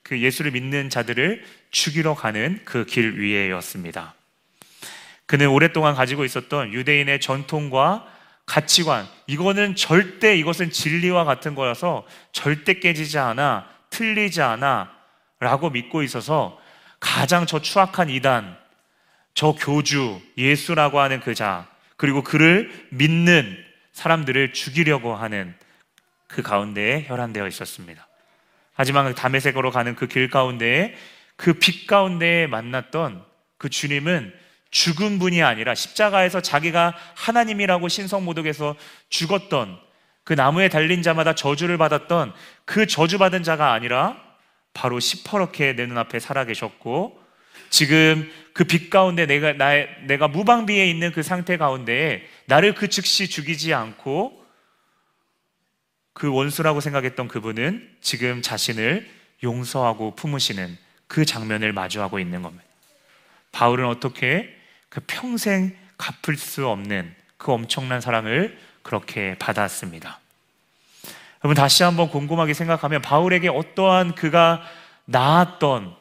그 0.03 0.19
예수를 0.19 0.51
믿는 0.51 0.89
자들을 0.89 1.43
죽이러 1.72 2.15
가는 2.15 2.62
그 2.63 2.86
길 2.86 3.19
위에였습니다. 3.19 4.15
그는 5.25 5.50
오랫동안 5.50 5.93
가지고 5.93 6.24
있었던 6.24 6.74
유대인의 6.74 7.19
전통과 7.19 8.07
가치관, 8.48 9.08
이거는 9.27 9.75
절대 9.75 10.36
이것은 10.36 10.72
진리와 10.72 11.25
같은 11.25 11.54
거라서 11.54 12.08
절대 12.32 12.80
깨지지 12.80 13.20
않아, 13.20 13.70
틀리지 13.92 14.42
않아, 14.42 14.92
라고 15.39 15.70
믿고 15.70 16.01
있어서 16.01 16.60
가장 17.00 17.46
저 17.46 17.62
추악한 17.62 18.10
이단, 18.10 18.58
저 19.36 19.51
교주, 19.51 20.20
예수라고 20.38 21.00
하는 21.00 21.20
그 21.20 21.36
자, 21.36 21.68
그리고 21.98 22.24
그를 22.24 22.72
믿는 22.89 23.63
사람들을 23.92 24.54
죽이려고 24.54 25.13
하는 25.16 25.54
그 26.27 26.42
가운데에 26.42 27.06
혈안되어 27.08 27.48
있었습니다. 27.48 28.08
하지만 28.74 29.06
그 29.08 29.16
담에색으로 29.16 29.72
가는 29.72 29.96
그 29.96 30.08
길 30.08 30.30
가운데에 30.30 30.96
그 31.36 31.54
빛 31.54 31.86
가운데에 31.86 32.48
만났던 32.48 33.24
그 33.58 33.70
주님은 33.70 34.34
죽은 34.71 35.19
분이 35.19 35.41
아니라 35.43 35.75
십자가에서 35.75 36.41
자기가 36.41 36.93
하나님이라고 37.15 37.88
신성모독에서 37.88 38.75
죽었던 39.09 39.79
그 40.24 40.33
나무에 40.33 40.69
달린 40.69 41.01
자마다 41.01 41.36
저주를 41.36 41.77
받았던 41.77 42.33
그 42.65 42.86
저주받은 42.86 43.43
자가 43.43 43.71
아니라 43.74 44.21
바로 44.74 45.00
시퍼렇게 45.00 45.75
내 45.75 45.86
눈앞에 45.86 46.19
살아계셨고 46.19 47.27
지금 47.69 48.29
그 48.53 48.63
빛 48.65 48.89
가운데 48.89 49.27
내가 49.27 49.53
나의, 49.53 49.88
내가 50.07 50.27
무방비에 50.27 50.89
있는 50.89 51.12
그 51.12 51.21
상태 51.21 51.57
가운데에 51.57 52.24
나를 52.45 52.74
그 52.74 52.88
즉시 52.88 53.29
죽이지 53.29 53.74
않고 53.74 54.43
그 56.13 56.33
원수라고 56.33 56.81
생각했던 56.81 57.27
그분은 57.27 57.88
지금 58.01 58.41
자신을 58.41 59.07
용서하고 59.43 60.15
품으시는 60.15 60.75
그 61.05 61.24
장면을 61.24 61.71
마주하고 61.71 62.17
있는 62.19 62.41
겁니다. 62.41 62.65
바울은 63.51 63.86
어떻게 63.86 64.56
그 64.89 65.01
평생 65.06 65.75
갚을 65.98 66.38
수 66.38 66.67
없는 66.67 67.13
그 67.38 67.51
엄청난 67.51 68.01
사랑을 68.01 68.58
그렇게 68.82 69.36
받았습니다. 69.39 70.20
여러분 71.44 71.56
다시 71.56 71.84
한번 71.84 72.10
곰곰하게 72.10 72.53
생각하면 72.53 73.01
바울에게 73.01 73.50
어떠한 73.50 74.15
그가 74.15 74.62
나았던 75.06 75.96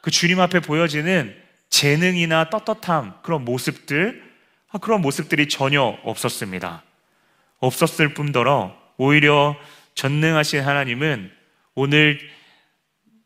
그 0.00 0.10
주님 0.10 0.40
앞에 0.40 0.60
보여지는 0.60 1.36
재능이나 1.70 2.50
떳떳함 2.50 3.14
그런 3.22 3.44
모습들 3.44 4.24
아, 4.70 4.78
그런 4.78 5.00
모습들이 5.00 5.48
전혀 5.48 5.82
없었습니다. 5.82 6.82
없었을 7.58 8.14
뿐더러 8.14 8.76
오히려 8.96 9.56
전능하신 9.94 10.60
하나님은 10.60 11.32
오늘 11.74 12.20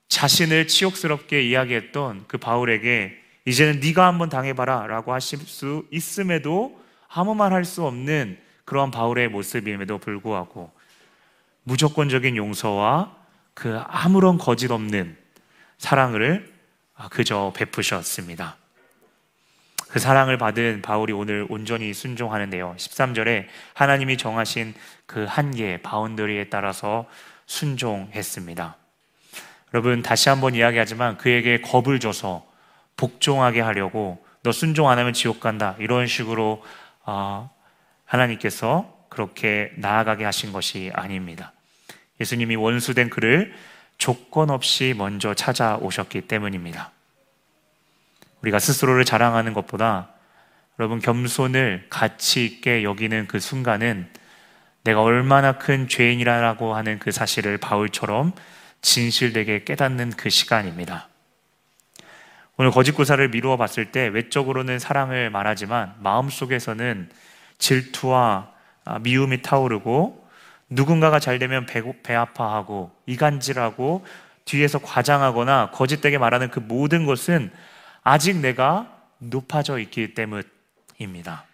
자신을 0.08 0.66
치욕스럽게 0.66 1.42
이야기했던 1.42 2.24
그 2.26 2.38
바울에게 2.38 3.19
이제는 3.50 3.80
네가 3.80 4.06
한번 4.06 4.28
당해봐라라고 4.28 5.12
하실 5.12 5.40
수 5.40 5.84
있음에도 5.90 6.80
아무 7.08 7.34
말 7.34 7.52
할 7.52 7.64
수 7.64 7.84
없는 7.84 8.38
그런 8.64 8.92
바울의 8.92 9.28
모습임에도 9.28 9.98
불구하고 9.98 10.70
무조건적인 11.64 12.36
용서와 12.36 13.16
그 13.54 13.80
아무런 13.88 14.38
거짓 14.38 14.70
없는 14.70 15.16
사랑을 15.78 16.52
그저 17.10 17.52
베푸셨습니다. 17.56 18.56
그 19.88 19.98
사랑을 19.98 20.38
받은 20.38 20.82
바울이 20.82 21.12
오늘 21.12 21.44
온전히 21.48 21.92
순종하는데요. 21.92 22.76
13절에 22.78 23.46
하나님이 23.74 24.16
정하신 24.16 24.74
그 25.06 25.24
한계, 25.24 25.82
바운더리에 25.82 26.44
따라서 26.44 27.08
순종했습니다. 27.46 28.76
여러분, 29.74 30.02
다시 30.02 30.28
한번 30.28 30.54
이야기하지만 30.54 31.18
그에게 31.18 31.60
겁을 31.60 31.98
줘서 31.98 32.49
복종하게 33.00 33.62
하려고 33.62 34.22
너 34.42 34.52
순종 34.52 34.90
안 34.90 34.98
하면 34.98 35.14
지옥 35.14 35.40
간다. 35.40 35.74
이런 35.78 36.06
식으로 36.06 36.62
어, 37.06 37.50
하나님께서 38.04 38.94
그렇게 39.08 39.72
나아가게 39.76 40.24
하신 40.24 40.52
것이 40.52 40.90
아닙니다. 40.92 41.52
예수님이 42.20 42.56
원수된 42.56 43.08
그를 43.08 43.54
조건 43.96 44.50
없이 44.50 44.94
먼저 44.96 45.32
찾아오셨기 45.32 46.22
때문입니다. 46.22 46.92
우리가 48.42 48.58
스스로를 48.58 49.06
자랑하는 49.06 49.54
것보다 49.54 50.10
여러분 50.78 51.00
겸손을 51.00 51.86
가치 51.88 52.44
있게 52.44 52.84
여기는 52.84 53.28
그 53.28 53.40
순간은 53.40 54.08
내가 54.84 55.02
얼마나 55.02 55.52
큰 55.52 55.88
죄인이라고 55.88 56.74
하는 56.74 56.98
그 56.98 57.12
사실을 57.12 57.56
바울처럼 57.58 58.32
진실되게 58.82 59.64
깨닫는 59.64 60.10
그 60.10 60.28
시간입니다. 60.30 61.09
오늘 62.60 62.72
거짓구사를 62.72 63.26
미루어 63.30 63.56
봤을 63.56 63.90
때 63.90 64.08
외적으로는 64.08 64.78
사랑을 64.78 65.30
말하지만 65.30 65.94
마음속에서는 66.00 67.08
질투와 67.56 68.50
아, 68.84 68.98
미움이 68.98 69.40
타오르고 69.40 70.28
누군가가 70.68 71.20
잘 71.20 71.38
되면 71.38 71.64
배, 71.64 71.82
배 72.02 72.14
아파하고 72.14 72.90
이간질하고 73.06 74.04
뒤에서 74.44 74.78
과장하거나 74.78 75.70
거짓되게 75.70 76.18
말하는 76.18 76.50
그 76.50 76.60
모든 76.60 77.06
것은 77.06 77.50
아직 78.02 78.36
내가 78.36 78.92
높아져 79.16 79.78
있기 79.78 80.12
때문입니다. 80.12 81.46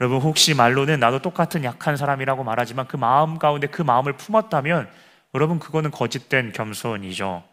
여러분 0.00 0.20
혹시 0.22 0.54
말로는 0.54 0.98
나도 0.98 1.18
똑같은 1.18 1.62
약한 1.64 1.98
사람이라고 1.98 2.42
말하지만 2.42 2.88
그 2.88 2.96
마음 2.96 3.38
가운데 3.38 3.66
그 3.66 3.82
마음을 3.82 4.14
품었다면 4.14 4.88
여러분 5.34 5.58
그거는 5.58 5.90
거짓된 5.90 6.52
겸손이죠. 6.52 7.49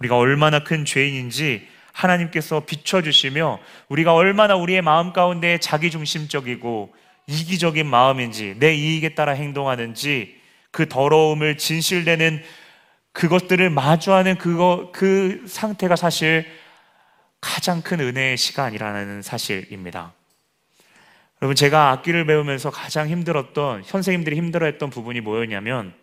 우리가 0.00 0.16
얼마나 0.16 0.64
큰 0.64 0.84
죄인인지 0.84 1.66
하나님께서 1.92 2.60
비춰주시며 2.60 3.60
우리가 3.88 4.14
얼마나 4.14 4.56
우리의 4.56 4.82
마음 4.82 5.12
가운데 5.12 5.58
자기중심적이고 5.58 6.94
이기적인 7.26 7.86
마음인지 7.86 8.56
내 8.58 8.74
이익에 8.74 9.14
따라 9.14 9.32
행동하는지 9.32 10.40
그 10.70 10.88
더러움을 10.88 11.58
진실되는 11.58 12.42
그것들을 13.12 13.70
마주하는 13.70 14.38
그거, 14.38 14.90
그 14.92 15.44
상태가 15.46 15.96
사실 15.96 16.46
가장 17.40 17.82
큰 17.82 18.00
은혜의 18.00 18.36
시간이라는 18.36 19.22
사실입니다. 19.22 20.12
여러분, 21.42 21.56
제가 21.56 21.90
악기를 21.90 22.26
배우면서 22.26 22.70
가장 22.70 23.08
힘들었던, 23.08 23.82
선생님들이 23.82 24.36
힘들어했던 24.36 24.90
부분이 24.90 25.22
뭐였냐면, 25.22 25.94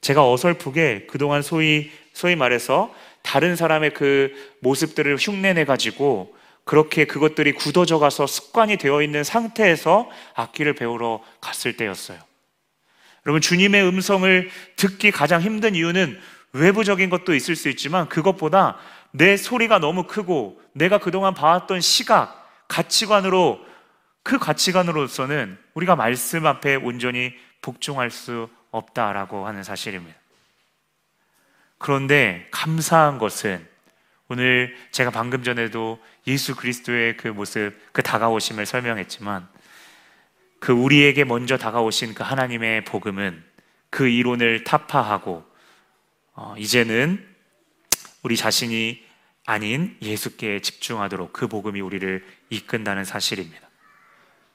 제가 0.00 0.28
어설프게 0.30 1.06
그동안 1.06 1.42
소위, 1.42 1.90
소위 2.12 2.34
말해서 2.36 2.92
다른 3.22 3.56
사람의 3.56 3.94
그 3.94 4.32
모습들을 4.60 5.16
흉내내 5.16 5.64
가지고 5.64 6.34
그렇게 6.64 7.04
그것들이 7.04 7.52
굳어져 7.52 7.98
가서 7.98 8.26
습관이 8.26 8.76
되어 8.76 9.02
있는 9.02 9.24
상태에서 9.24 10.08
악기를 10.34 10.74
배우러 10.74 11.20
갔을 11.40 11.76
때였어요. 11.76 12.18
여러분, 13.26 13.40
주님의 13.40 13.82
음성을 13.86 14.50
듣기 14.76 15.10
가장 15.10 15.40
힘든 15.42 15.74
이유는 15.74 16.18
외부적인 16.52 17.10
것도 17.10 17.34
있을 17.34 17.56
수 17.56 17.68
있지만 17.68 18.08
그것보다 18.08 18.78
내 19.12 19.36
소리가 19.36 19.78
너무 19.78 20.04
크고 20.04 20.60
내가 20.72 20.98
그동안 20.98 21.34
봐왔던 21.34 21.80
시각, 21.80 22.48
가치관으로 22.68 23.60
그 24.22 24.38
가치관으로서는 24.38 25.58
우리가 25.74 25.96
말씀 25.96 26.46
앞에 26.46 26.76
온전히 26.76 27.32
복종할 27.62 28.10
수 28.10 28.48
없다라고 28.70 29.46
하는 29.46 29.62
사실입니다. 29.62 30.19
그런데 31.80 32.46
감사한 32.50 33.16
것은 33.16 33.66
오늘 34.28 34.76
제가 34.92 35.10
방금 35.10 35.42
전에도 35.42 35.98
예수 36.26 36.54
그리스도의 36.54 37.16
그 37.16 37.28
모습, 37.28 37.72
그 37.92 38.02
다가오심을 38.02 38.66
설명했지만 38.66 39.48
그 40.60 40.72
우리에게 40.72 41.24
먼저 41.24 41.56
다가오신 41.56 42.12
그 42.12 42.22
하나님의 42.22 42.84
복음은 42.84 43.42
그 43.88 44.06
이론을 44.06 44.64
타파하고 44.64 45.42
어, 46.34 46.54
이제는 46.58 47.26
우리 48.22 48.36
자신이 48.36 49.02
아닌 49.46 49.96
예수께 50.02 50.60
집중하도록 50.60 51.32
그 51.32 51.48
복음이 51.48 51.80
우리를 51.80 52.24
이끈다는 52.50 53.04
사실입니다. 53.06 53.68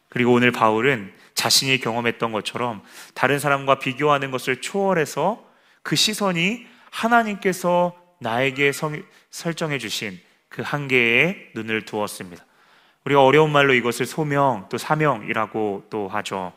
그리고 0.09 0.31
오늘 0.31 0.51
바울은 0.51 1.11
자신이 1.33 1.79
경험했던 1.79 2.31
것처럼 2.31 2.83
다른 3.15 3.39
사람과 3.39 3.79
비교하는 3.79 4.29
것을 4.29 4.61
초월해서 4.61 5.43
그 5.81 5.95
시선이 5.95 6.74
하나님께서 6.95 7.93
나에게 8.19 8.71
성, 8.71 9.03
설정해 9.29 9.77
주신 9.77 10.17
그 10.47 10.61
한계에 10.61 11.51
눈을 11.53 11.83
두었습니다. 11.83 12.45
우리가 13.03 13.23
어려운 13.23 13.51
말로 13.51 13.73
이것을 13.73 14.05
소명 14.05 14.67
또 14.69 14.77
사명이라고 14.77 15.87
또 15.89 16.07
하죠. 16.07 16.53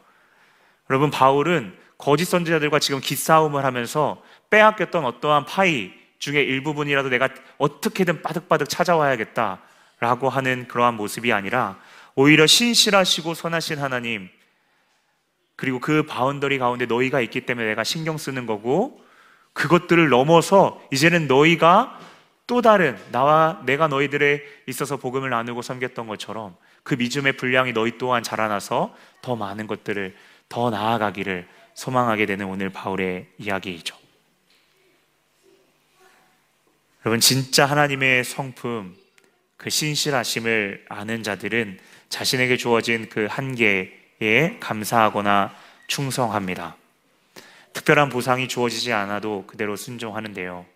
여러분 0.89 1.11
바울은 1.11 1.77
거짓 1.99 2.27
선지자들과 2.27 2.79
지금 2.79 3.01
기싸움을 3.01 3.65
하면서 3.65 4.23
빼앗겼던 4.49 5.05
어떠한 5.05 5.45
파이 5.47 5.91
중에 6.21 6.41
일부분이라도 6.43 7.09
내가 7.09 7.29
어떻게든 7.59 8.23
빠득빠득 8.23 8.69
찾아와야겠다라고 8.69 10.29
하는 10.31 10.69
그러한 10.69 10.95
모습이 10.95 11.33
아니라 11.33 11.79
오히려 12.15 12.47
신실하시고 12.47 13.35
선하신 13.35 13.79
하나님 13.79 14.29
그리고 15.57 15.81
그 15.81 16.05
boundary 16.05 16.59
가운데 16.59 16.87
너희가 16.87 17.21
있기 17.21 17.43
때문에 17.43 17.67
내가 17.67 17.83
신경 17.83 18.17
쓰는 18.17 18.47
거고 18.47 19.08
그것들을 19.59 20.09
넘어서 20.09 20.81
이제는 20.93 21.27
너희가 21.27 21.99
또 22.47 22.63
다른 22.63 22.97
나와 23.11 23.61
내가 23.67 23.89
너희들에 23.89 24.41
있어서 24.69 24.99
복음을 24.99 25.31
나누고 25.31 25.63
섬겼던 25.63 26.07
것처럼 26.07 26.57
그 26.85 26.95
믿음의 26.95 27.37
분량이 27.37 27.73
너희 27.73 27.99
또한 27.99 28.23
자라나서 28.23 28.95
더 29.21 29.35
많은 29.35 29.67
것들을 29.67 30.15
더 30.49 30.71
나아가기를 30.71 31.49
소망하게 31.75 32.27
되는 32.27 32.47
오늘 32.47 32.71
바울의 32.71 33.27
이야기이죠. 33.39 33.97
여러분 37.05 37.19
진짜 37.19 37.67
하나님의 37.67 38.23
성품 38.23 38.97
그 39.57 39.71
신실하심을 39.71 40.87
아는 40.89 41.25
자들은 41.25 41.81
자신에게 42.11 42.57
주어진 42.57 43.09
그 43.09 43.27
한계에 43.29 44.57
감사하거나 44.61 45.53
충성합니다. 45.89 46.78
특별한 47.73 48.09
보상이 48.09 48.49
주어지지 48.49 48.93
않아도 48.93 49.45
그대로 49.47 49.77
순종하는데요. 49.77 50.67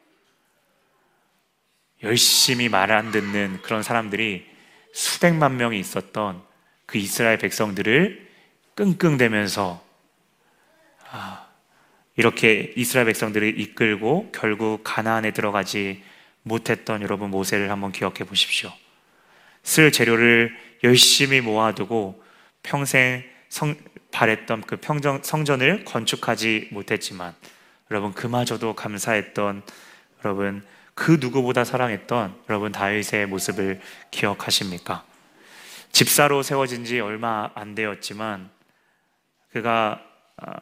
열심히 2.03 2.69
말 2.69 2.91
안 2.91 3.11
듣는 3.13 3.61
그런 3.63 3.83
사람들이 3.83 4.47
수백만 4.93 5.57
명이 5.57 5.79
있었던 5.79 6.43
그 6.87 6.99
이스라엘 6.99 7.39
백성들을 7.39 8.29
끙끙대면서 8.75 9.83
아, 11.11 11.49
이렇게 12.17 12.73
이스라엘 12.77 13.07
백성들을 13.07 13.59
이끌고 13.61 14.33
결국 14.33 14.83
가나안에 14.85 15.31
들어가지 15.31 16.03
못했던 16.43 17.03
여러분 17.03 17.31
모세를 17.31 17.71
한번 17.71 17.93
기억해 17.93 18.25
보십시오. 18.25 18.73
쓸 19.63 19.93
재료를 19.93 20.57
열심히 20.85 21.41
모아두고 21.41 22.23
평생 22.63 23.23
성, 23.53 23.77
바랬던 24.13 24.63
그 24.63 24.79
평정, 24.79 25.23
성전을 25.23 25.85
건축하지 25.85 26.69
못했지만 26.71 27.35
여러분 27.91 28.15
그마저도 28.15 28.75
감사했던 28.75 29.63
여러분 30.25 30.65
그 30.95 31.19
누구보다 31.21 31.63
사랑했던 31.63 32.35
여러분 32.49 32.73
다윗의 32.73 33.27
모습을 33.27 33.83
기억하십니까? 34.11 35.05
집사로 35.93 36.43
세워진 36.43 36.87
지 36.87 36.99
얼마 37.01 37.51
안 37.55 37.75
되었지만 37.75 38.49
그가 39.53 40.03
아, 40.39 40.57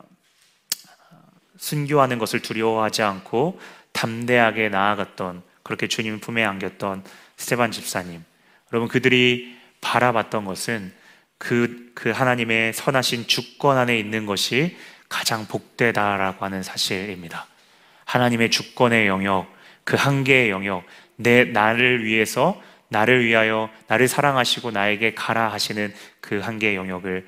순교하는 1.59 2.19
것을 2.19 2.43
두려워하지 2.43 3.03
않고 3.03 3.61
담대하게 3.93 4.69
나아갔던 4.69 5.45
그렇게 5.63 5.87
주님 5.87 6.19
품에 6.19 6.43
안겼던 6.43 7.05
스테반 7.37 7.71
집사님 7.71 8.25
여러분 8.73 8.89
그들이 8.89 9.57
바라봤던 9.81 10.45
것은 10.45 10.99
그, 11.41 11.91
그 11.95 12.11
하나님의 12.11 12.75
선하신 12.75 13.27
주권 13.27 13.79
안에 13.79 13.99
있는 13.99 14.27
것이 14.27 14.77
가장 15.09 15.47
복되다라고 15.47 16.45
하는 16.45 16.63
사실입니다. 16.63 17.47
하나님의 18.05 18.51
주권의 18.51 19.07
영역, 19.07 19.51
그 19.85 19.97
한계의 19.97 20.51
영역, 20.51 20.85
내 21.17 21.45
나를 21.45 22.05
위해서 22.05 22.61
나를 22.89 23.25
위하여 23.25 23.71
나를 23.87 24.07
사랑하시고 24.07 24.71
나에게 24.71 25.15
가라 25.15 25.51
하시는 25.51 25.95
그 26.21 26.41
한계의 26.41 26.77
영역을 26.77 27.27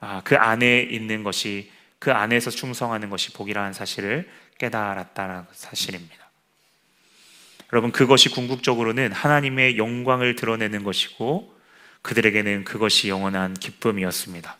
아, 0.00 0.22
그 0.24 0.34
안에 0.34 0.80
있는 0.80 1.22
것이 1.22 1.70
그 1.98 2.10
안에서 2.10 2.50
충성하는 2.50 3.10
것이 3.10 3.34
복이라는 3.34 3.74
사실을 3.74 4.28
깨달았다는 4.58 5.42
사실입니다. 5.52 6.30
여러분 7.72 7.92
그것이 7.92 8.30
궁극적으로는 8.30 9.12
하나님의 9.12 9.76
영광을 9.76 10.36
드러내는 10.36 10.84
것이고 10.84 11.51
그들에게는 12.02 12.64
그것이 12.64 13.08
영원한 13.08 13.54
기쁨이었습니다. 13.54 14.56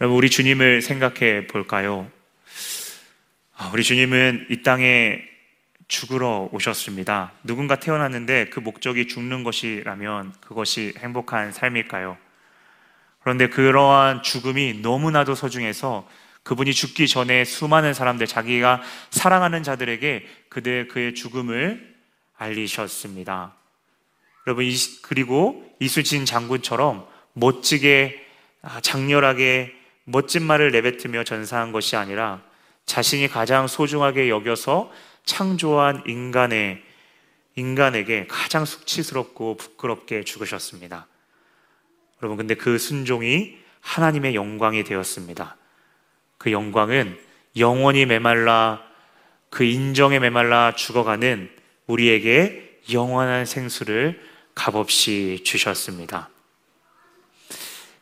여러분 0.00 0.18
우리 0.18 0.28
주님을 0.28 0.82
생각해 0.82 1.46
볼까요? 1.46 2.10
아, 3.56 3.70
우리 3.72 3.84
주님은 3.84 4.48
이 4.50 4.62
땅에 4.62 5.22
죽으러 5.86 6.48
오셨습니다. 6.52 7.32
누군가 7.44 7.76
태어났는데 7.76 8.46
그 8.46 8.58
목적이 8.58 9.06
죽는 9.06 9.44
것이라면 9.44 10.34
그것이 10.40 10.94
행복한 10.98 11.52
삶일까요? 11.52 12.16
그런데 13.20 13.48
그러한 13.48 14.22
죽음이 14.22 14.80
너무나도 14.82 15.34
소중해서 15.34 16.08
그분이 16.42 16.74
죽기 16.74 17.08
전에 17.08 17.44
수많은 17.44 17.94
사람들, 17.94 18.26
자기가 18.26 18.82
사랑하는 19.10 19.62
자들에게 19.62 20.26
그들 20.50 20.88
그의 20.88 21.14
죽음을 21.14 21.94
알리셨습니다. 22.36 23.54
여러분, 24.46 24.64
그리고 25.02 25.64
이수진 25.80 26.24
장군처럼 26.24 27.06
멋지게, 27.32 28.24
아, 28.62 28.80
장렬하게 28.80 29.74
멋진 30.04 30.42
말을 30.42 30.70
내뱉으며 30.70 31.24
전사한 31.24 31.72
것이 31.72 31.96
아니라 31.96 32.42
자신이 32.86 33.28
가장 33.28 33.66
소중하게 33.66 34.28
여겨서 34.28 34.90
창조한 35.24 36.02
인간의 36.06 36.82
인간에게 37.56 38.26
가장 38.26 38.64
수치스럽고 38.64 39.56
부끄럽게 39.56 40.24
죽으셨습니다. 40.24 41.06
여러분, 42.22 42.36
근데 42.36 42.54
그 42.54 42.78
순종이 42.78 43.56
하나님의 43.80 44.34
영광이 44.34 44.84
되었습니다. 44.84 45.56
그 46.38 46.52
영광은 46.52 47.18
영원히 47.56 48.06
메말라 48.06 48.82
그 49.50 49.62
인정에 49.64 50.18
메말라 50.18 50.74
죽어가는 50.74 51.48
우리에게 51.86 52.80
영원한 52.92 53.46
생수를 53.46 54.20
값없이 54.54 55.40
주셨습니다. 55.44 56.30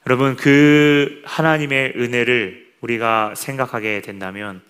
여러분, 0.06 0.36
그 0.36 1.22
하나님의 1.24 1.94
은혜를 1.96 2.72
우리가 2.80 3.34
생각하게 3.34 4.02
된다면 4.02 4.62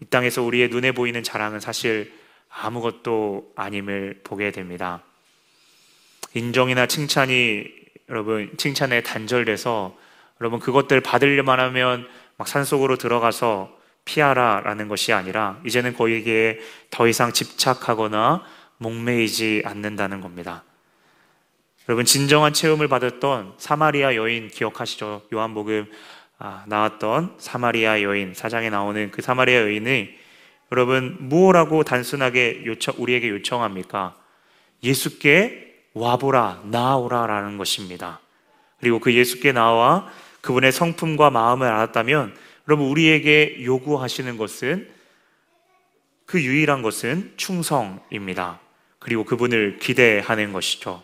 이 0.00 0.04
땅에서 0.06 0.42
우리의 0.42 0.68
눈에 0.68 0.92
보이는 0.92 1.22
자랑은 1.22 1.60
사실 1.60 2.12
아무것도 2.48 3.52
아님을 3.56 4.20
보게 4.24 4.50
됩니다. 4.50 5.02
인정이나 6.34 6.86
칭찬이 6.86 7.66
여러분 8.08 8.50
칭찬에 8.56 9.02
단절돼서 9.02 9.96
여러분 10.40 10.60
그것들 10.60 11.00
받으려만 11.00 11.60
하면 11.60 12.08
막 12.36 12.48
산속으로 12.48 12.96
들어가서 12.96 13.76
피하라라는 14.04 14.88
것이 14.88 15.12
아니라 15.12 15.60
이제는 15.64 15.94
거기에 15.94 16.58
더 16.90 17.06
이상 17.06 17.32
집착하거나 17.32 18.42
목매이지 18.78 19.62
않는다는 19.64 20.20
겁니다. 20.20 20.64
여러분 21.88 22.04
진정한 22.04 22.52
체험을 22.52 22.86
받았던 22.86 23.54
사마리아 23.58 24.14
여인 24.14 24.46
기억하시죠? 24.48 25.22
요한복음 25.34 25.90
아, 26.38 26.64
나왔던 26.68 27.34
사마리아 27.38 28.02
여인 28.02 28.34
사장에 28.34 28.70
나오는 28.70 29.10
그 29.10 29.20
사마리아 29.20 29.62
여인이 29.62 30.10
여러분 30.70 31.16
무엇라고 31.18 31.82
단순하게 31.82 32.62
요청 32.66 32.94
우리에게 32.98 33.28
요청합니까? 33.30 34.14
예수께 34.84 35.74
와보라 35.94 36.62
나오라라는 36.66 37.58
것입니다. 37.58 38.20
그리고 38.80 39.00
그 39.00 39.12
예수께 39.12 39.50
나와 39.50 40.08
그분의 40.40 40.70
성품과 40.70 41.30
마음을 41.30 41.66
알았다면 41.66 42.36
여러분 42.68 42.86
우리에게 42.86 43.64
요구하시는 43.64 44.36
것은 44.36 44.88
그 46.26 46.40
유일한 46.40 46.82
것은 46.82 47.32
충성입니다. 47.36 48.60
그리고 49.00 49.24
그분을 49.24 49.78
기대하는 49.80 50.52
것이죠. 50.52 51.02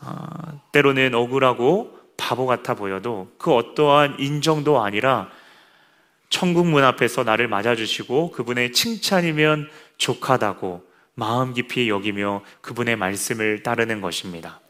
아, 0.00 0.60
때로는 0.72 1.14
억울하고 1.14 1.98
바보 2.16 2.46
같아 2.46 2.74
보여도 2.74 3.32
그 3.38 3.52
어떠한 3.54 4.16
인정도 4.18 4.82
아니라 4.82 5.30
천국 6.28 6.66
문 6.66 6.84
앞에서 6.84 7.24
나를 7.24 7.48
맞아주시고 7.48 8.32
그분의 8.32 8.72
칭찬이면 8.72 9.70
족하다고 9.96 10.84
마음 11.14 11.54
깊이 11.54 11.88
여기며 11.88 12.42
그분의 12.60 12.96
말씀을 12.96 13.62
따르는 13.62 14.00
것입니다. 14.00 14.60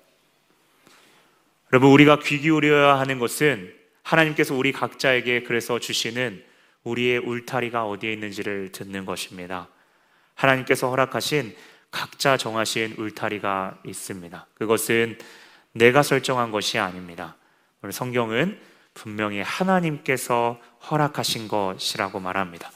여러분, 1.72 1.90
우리가 1.90 2.20
귀 2.20 2.38
기울여야 2.38 2.98
하는 2.98 3.18
것은 3.18 3.74
하나님께서 4.02 4.54
우리 4.54 4.70
각자에게 4.70 5.42
그래서 5.42 5.80
주시는 5.80 6.44
우리의 6.84 7.18
울타리가 7.18 7.86
어디에 7.86 8.12
있는지를 8.12 8.70
듣는 8.70 9.04
것입니다. 9.04 9.68
하나님께서 10.34 10.88
허락하신 10.88 11.56
각자 11.96 12.36
정하신 12.36 12.96
울타리가 12.98 13.78
있습니다. 13.86 14.46
그것은 14.52 15.16
내가 15.72 16.02
설정한 16.02 16.50
것이 16.50 16.78
아닙니다. 16.78 17.36
오늘 17.82 17.94
성경은 17.94 18.58
분명히 18.92 19.40
하나님께서 19.40 20.60
허락하신 20.90 21.48
것이라고 21.48 22.20
말합니다. 22.20 22.70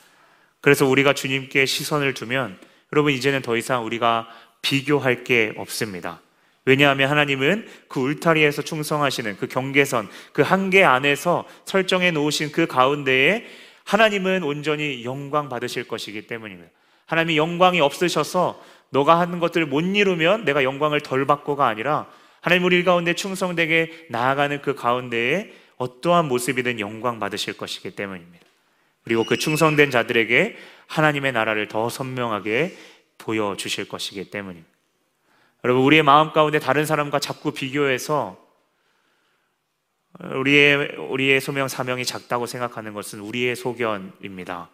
그래서 0.62 0.86
우리가 0.86 1.12
주님께 1.12 1.66
시선을 1.66 2.14
두면 2.14 2.58
여러분 2.94 3.12
이제는 3.12 3.42
더 3.42 3.58
이상 3.58 3.84
우리가 3.84 4.26
비교할 4.62 5.22
게 5.22 5.52
없습니다. 5.58 6.22
왜냐하면 6.64 7.10
하나님은 7.10 7.68
그 7.88 8.00
울타리에서 8.00 8.62
충성하시는 8.62 9.36
그 9.36 9.48
경계선, 9.48 10.08
그 10.32 10.40
한계 10.40 10.82
안에서 10.82 11.46
설정해 11.66 12.10
놓으신 12.10 12.52
그 12.52 12.66
가운데에 12.66 13.44
하나님은 13.84 14.44
온전히 14.44 15.04
영광 15.04 15.50
받으실 15.50 15.86
것이기 15.86 16.26
때문입니다. 16.26 16.70
하나님이 17.04 17.36
영광이 17.36 17.80
없으셔서 17.80 18.62
너가 18.90 19.18
하는 19.18 19.38
것들을 19.38 19.66
못 19.66 19.80
이루면 19.80 20.44
내가 20.44 20.64
영광을 20.64 21.00
덜 21.00 21.24
받고가 21.24 21.66
아니라 21.66 22.06
하나님 22.40 22.64
우리 22.64 22.84
가운데 22.84 23.14
충성되게 23.14 24.06
나아가는 24.10 24.60
그 24.62 24.74
가운데에 24.74 25.52
어떠한 25.76 26.28
모습이든 26.28 26.80
영광 26.80 27.18
받으실 27.18 27.56
것이기 27.56 27.92
때문입니다. 27.92 28.44
그리고 29.04 29.24
그 29.24 29.36
충성된 29.36 29.90
자들에게 29.90 30.56
하나님의 30.86 31.32
나라를 31.32 31.68
더 31.68 31.88
선명하게 31.88 32.76
보여주실 33.18 33.88
것이기 33.88 34.30
때문입니다. 34.30 34.68
여러분, 35.64 35.84
우리의 35.84 36.02
마음 36.02 36.32
가운데 36.32 36.58
다른 36.58 36.86
사람과 36.86 37.18
자꾸 37.18 37.52
비교해서 37.52 38.38
우리의, 40.18 40.96
우리의 40.96 41.40
소명, 41.40 41.68
사명이 41.68 42.04
작다고 42.04 42.46
생각하는 42.46 42.92
것은 42.94 43.20
우리의 43.20 43.56
소견입니다. 43.56 44.70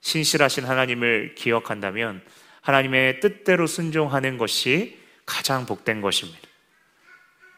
신실하신 0.00 0.64
하나님을 0.64 1.34
기억한다면 1.34 2.22
하나님의 2.64 3.20
뜻대로 3.20 3.66
순종하는 3.66 4.38
것이 4.38 4.98
가장 5.26 5.66
복된 5.66 6.00
것입니다. 6.00 6.40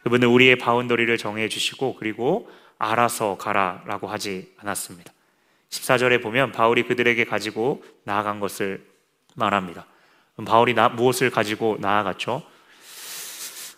그분은 0.03 0.29
우리의 0.29 0.57
바운더리를 0.57 1.16
정해 1.16 1.49
주시고 1.49 1.95
그리고 1.95 2.51
알아서 2.79 3.37
가라라고 3.38 4.09
하지 4.09 4.53
않았습니다. 4.59 5.12
14절에 5.71 6.23
보면 6.23 6.53
바울이 6.53 6.83
그들에게 6.85 7.25
가지고 7.25 7.85
나아간 8.05 8.40
것을 8.40 8.85
말합니다. 9.35 9.87
바울이 10.45 10.75
나, 10.75 10.88
무엇을 10.88 11.31
가지고 11.31 11.77
나아갔죠? 11.81 12.42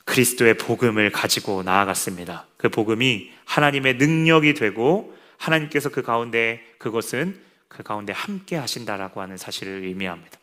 그리스도의 0.07 0.57
복음을 0.57 1.12
가지고 1.12 1.62
나아갔습니다. 1.62 2.47
그 2.57 2.71
복음이 2.71 3.31
하나님의 3.45 3.97
능력이 3.97 4.55
되고 4.55 5.14
하나님께서 5.37 5.91
그 5.91 6.03
가운데 6.03 6.64
그것은 6.79 7.38
그 7.69 7.83
가운데 7.83 8.14
함께 8.14 8.57
하신다라고 8.57 9.21
하는 9.21 9.37
사실을 9.37 9.85
의미합니다. 9.85 10.38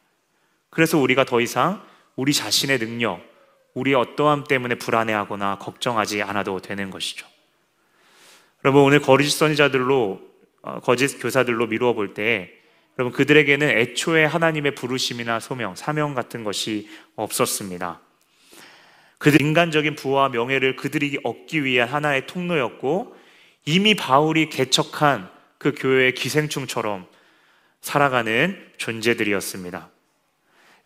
그래서 0.76 0.98
우리가 0.98 1.24
더 1.24 1.40
이상 1.40 1.82
우리 2.18 2.34
자신의 2.34 2.80
능력, 2.80 3.22
우리의 3.76 3.96
어떠함 3.96 4.44
때문에 4.44 4.76
불안해하거나 4.76 5.58
걱정하지 5.60 6.22
않아도 6.22 6.60
되는 6.60 6.90
것이죠. 6.92 7.26
여러분 8.66 8.82
오늘 8.82 9.00
거짓 9.00 9.30
선지자들로 9.30 10.22
어, 10.64 10.80
거짓 10.82 11.18
교사들로 11.22 11.68
미루어 11.68 11.94
볼 11.94 12.14
때 12.14 12.52
여러분 13.00 13.16
그들에게는 13.16 13.70
애초에 13.70 14.26
하나님의 14.26 14.76
부르심이나 14.76 15.40
소명, 15.40 15.76
사명 15.76 16.14
같은 16.14 16.44
것이 16.44 16.90
없었습니다. 17.16 18.02
그들 19.18 19.42
인간적인 19.42 19.96
부와 19.96 20.28
명예를 20.28 20.76
그들이 20.76 21.20
얻기 21.24 21.64
위한 21.64 21.88
하나의 21.88 22.28
통로였고 22.28 23.16
이미 23.64 23.96
바울이 23.96 24.50
개척한 24.50 25.30
그 25.58 25.74
교회의 25.74 26.16
기생충처럼 26.16 27.08
살아가는 27.80 28.74
존재들이었습니다. 28.76 29.95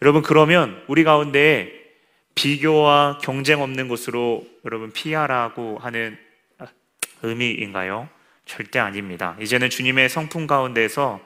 여러분 0.01 0.21
그러면 0.21 0.81
우리 0.87 1.03
가운데 1.03 1.73
비교와 2.33 3.17
경쟁 3.21 3.61
없는 3.61 3.89
곳으로 3.89 4.47
여러분 4.63 4.91
피하라고 4.91 5.77
하는 5.77 6.17
의미인가요? 7.21 8.07
절대 8.45 8.79
아닙니다. 8.79 9.35
이제는 9.41 9.69
주님의 9.69 10.07
성품 10.07 10.47
가운데서 10.47 11.19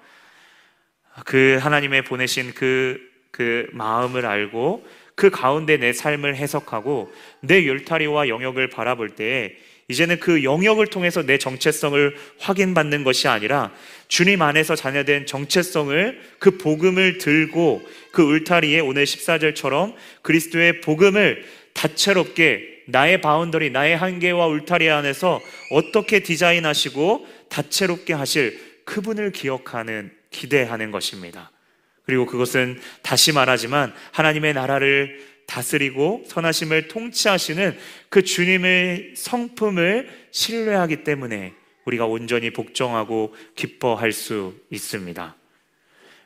그 1.26 1.60
하나님의 1.62 2.04
보내신 2.04 2.56
그, 2.56 3.00
그 3.30 3.70
마음을 3.74 4.26
알고 4.26 4.88
그 5.14 5.30
가운데 5.30 5.78
내 5.78 5.94
삶을 5.94 6.36
해석하고 6.36 7.14
내 7.42 7.64
율타리와 7.64 8.28
영역을 8.28 8.70
바라볼 8.70 9.10
때 9.10 9.56
이제는 9.94 10.20
그 10.20 10.44
영역을 10.44 10.88
통해서 10.88 11.24
내 11.24 11.38
정체성을 11.38 12.16
확인받는 12.40 13.04
것이 13.04 13.28
아니라 13.28 13.72
주님 14.08 14.42
안에서 14.42 14.76
자녀된 14.76 15.28
정체성을 15.28 16.20
그 16.40 16.58
복음을 16.58 17.20
들고 17.20 17.88
그 18.12 18.24
울타리에 18.24 18.80
오늘 18.80 19.06
14절처럼 19.06 19.94
그리스도의 20.24 20.82
복음을 20.82 21.46
다채롭게 21.74 22.84
나의 22.88 23.22
boundary, 23.22 23.70
나의 23.70 23.96
한계와 23.96 24.48
울타리 24.48 24.90
안에서 24.90 25.40
어떻게 25.72 26.20
디자인하시고 26.20 27.28
다채롭게 27.50 28.14
하실 28.14 28.60
그분을 28.86 29.32
기억하는, 29.32 30.12
기대하는 30.32 30.92
것입니다. 30.92 31.52
그리고 32.06 32.26
그것은 32.26 32.80
다시 33.02 33.32
말하지만 33.32 33.94
하나님의 34.12 34.54
나라를 34.54 35.33
다스리고 35.54 36.24
선하심을 36.28 36.88
통치하시는 36.88 37.78
그 38.10 38.24
주님의 38.24 39.14
성품을 39.16 40.10
신뢰하기 40.32 41.04
때문에 41.04 41.54
우리가 41.86 42.08
온전히 42.08 42.50
복종하고 42.50 43.36
기뻐할 43.56 44.12
수 44.14 44.56
있습니다. 44.72 45.36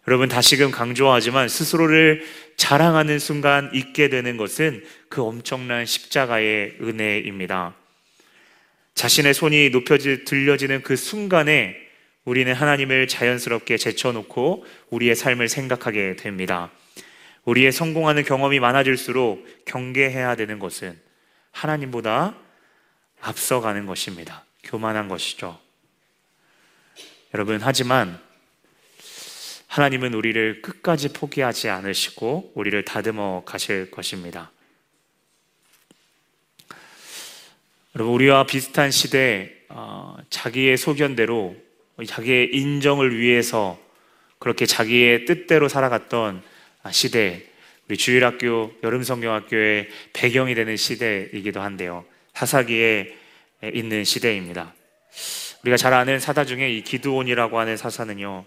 여러분 0.08 0.30
다시금 0.30 0.72
강조하지만 0.72 1.50
스스로를 1.50 2.24
자랑하는 2.56 3.20
순간 3.20 3.70
있게 3.74 4.08
되는 4.08 4.38
것은 4.38 4.82
그 5.10 5.22
엄청난 5.22 5.86
십자가의 5.86 6.78
은혜입니다. 6.82 7.76
자신의 8.96 9.34
손이 9.34 9.72
높여지 9.72 10.24
들려지는 10.24 10.84
그 10.84 10.96
순간에 10.96 11.76
우리는 12.24 12.54
하나님을 12.54 13.08
자연스럽게 13.10 13.76
제쳐놓고 13.76 14.66
우리의 14.90 15.16
삶을 15.16 15.50
생각하게 15.50 16.16
됩니다. 16.16 16.72
우리의 17.48 17.72
성공하는 17.72 18.24
경험이 18.24 18.60
많아질수록 18.60 19.64
경계해야 19.64 20.36
되는 20.36 20.60
것은 20.60 21.00
하나님보다 21.52 22.36
앞서가는 23.22 23.86
것입니다. 23.86 24.44
교만한 24.64 25.08
것이죠. 25.08 25.58
여러분, 27.34 27.60
하지만 27.62 28.20
하나님은 29.68 30.14
우리를 30.14 30.62
끝까지 30.62 31.14
포기하지 31.14 31.70
않으시고 31.70 32.52
우리를 32.54 32.84
다듬어 32.84 33.44
가실 33.46 33.92
것입니다. 33.92 34.52
여러분, 37.96 38.14
우리와 38.14 38.46
비슷한 38.46 38.92
시대, 38.92 39.54
어, 39.70 40.18
자기의 40.30 40.76
소견대로, 40.76 41.56
자기의 42.06 42.54
인정을 42.54 43.18
위해서 43.18 43.80
그렇게 44.38 44.66
자기의 44.66 45.24
뜻대로 45.24 45.70
살아갔던 45.70 46.44
아, 46.44 46.57
시대, 46.91 47.43
우리 47.88 47.97
주일학교, 47.97 48.71
여름성경학교의 48.84 49.89
배경이 50.13 50.56
되는 50.56 50.76
시대이기도 50.76 51.62
한데요. 51.62 52.06
사사기에 52.34 53.15
있는 53.73 54.04
시대입니다. 54.04 54.73
우리가 55.63 55.78
잘 55.78 55.93
아는 55.93 56.19
사사 56.19 56.45
중에 56.45 56.71
이 56.71 56.84
기드온이라고 56.84 57.60
하는 57.60 57.78
사사는요, 57.78 58.45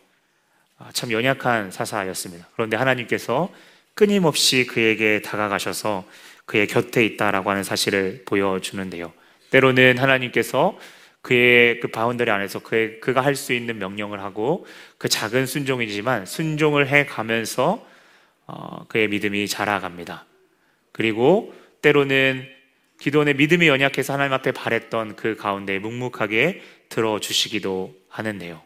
아, 0.79 0.91
참 0.93 1.11
연약한 1.13 1.71
사사였습니다. 1.71 2.49
그런데 2.55 2.77
하나님께서 2.77 3.53
끊임없이 3.95 4.67
그에게 4.67 5.21
다가가셔서 5.23 6.07
그의 6.47 6.67
곁에 6.67 7.05
있다라고 7.05 7.51
하는 7.51 7.65
사실을 7.65 8.23
보여주는데요. 8.27 9.13
때로는 9.51 9.99
하나님께서 9.99 10.79
그의 11.23 11.81
그 11.81 11.89
boundary 11.89 12.31
안에서 12.31 12.61
그의, 12.61 13.01
그가 13.01 13.21
할 13.21 13.35
수 13.35 13.53
있는 13.53 13.79
명령을 13.79 14.21
하고 14.21 14.67
그 14.97 15.09
작은 15.09 15.47
순종이지만 15.47 16.27
순종을 16.27 16.89
해 16.89 17.05
가면서 17.05 17.75
어, 17.75 17.90
그의 18.89 19.09
믿음이 19.09 19.49
자라갑니다. 19.49 20.27
그리고 20.93 21.55
때로는 21.83 22.49
기도원의 23.01 23.35
믿음이 23.35 23.67
연약해서 23.69 24.13
하나님 24.13 24.33
앞에 24.35 24.53
바랬던 24.53 25.17
그 25.17 25.37
가운데 25.37 25.79
묵묵하게 25.79 26.63
들어주시기도 26.91 27.97
하는데요. 28.09 28.63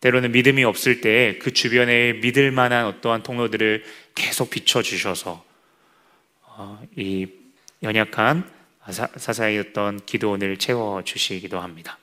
때로는 0.00 0.32
믿음이 0.32 0.64
없을 0.64 1.00
때 1.00 1.38
그 1.40 1.52
주변에 1.52 2.14
믿을 2.14 2.50
만한 2.50 2.86
어떠한 2.86 3.22
통로들을 3.22 3.84
계속 4.14 4.50
비춰주셔서 4.50 5.44
어, 6.42 6.82
이 6.96 7.28
연약한 7.82 8.48
사사이었던 9.16 10.06
기도원을 10.06 10.56
채워주시기도 10.56 11.60
합니다. 11.60 11.98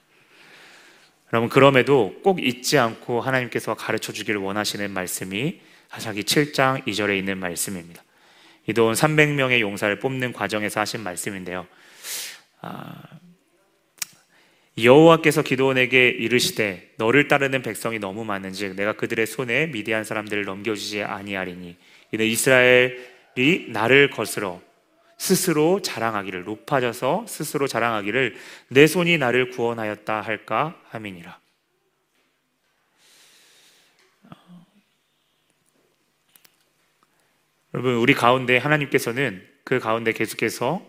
여러분, 1.32 1.50
그럼에도 1.50 2.20
꼭 2.24 2.42
잊지 2.42 2.78
않고 2.78 3.22
하나님께서 3.22 3.76
가르쳐 3.76 4.12
주기를 4.12 4.40
원하시는 4.40 4.90
말씀이 4.92 5.60
하사기 5.90 6.22
7장 6.24 6.86
2절에 6.86 7.18
있는 7.18 7.38
말씀입니다. 7.38 8.04
이돈 8.68 8.94
300명의 8.94 9.60
용사를 9.60 10.00
뽑는 10.00 10.34
과정에서 10.34 10.80
하신 10.80 11.02
말씀인데요. 11.02 11.68
아, 12.62 13.02
여호와께서 14.82 15.42
기도원에게 15.42 16.10
이르시되 16.10 16.94
너를 16.98 17.28
따르는 17.28 17.64
백성이 17.64 18.00
너무 18.00 18.24
많은즉 18.24 18.76
내가 18.76 18.94
그들의 18.94 19.26
손에 19.26 19.68
미디안 19.68 20.04
사람들을 20.04 20.46
넘겨주지 20.46 21.04
아니하리니 21.04 21.76
이는 22.12 22.26
이스라엘이 22.26 23.68
나를 23.70 24.10
거스러 24.12 24.62
스스로 25.18 25.82
자랑하기를 25.82 26.44
높아져서 26.44 27.26
스스로 27.28 27.68
자랑하기를 27.68 28.36
내 28.70 28.88
손이 28.88 29.18
나를 29.18 29.50
구원하였다 29.50 30.22
할까 30.22 30.80
함이니라. 30.90 31.39
여러분, 37.76 37.96
우리 37.96 38.16
가운데 38.16 38.58
하나님께서는 38.58 39.46
그 39.64 39.78
가운데 39.80 40.12
계속해서 40.12 40.84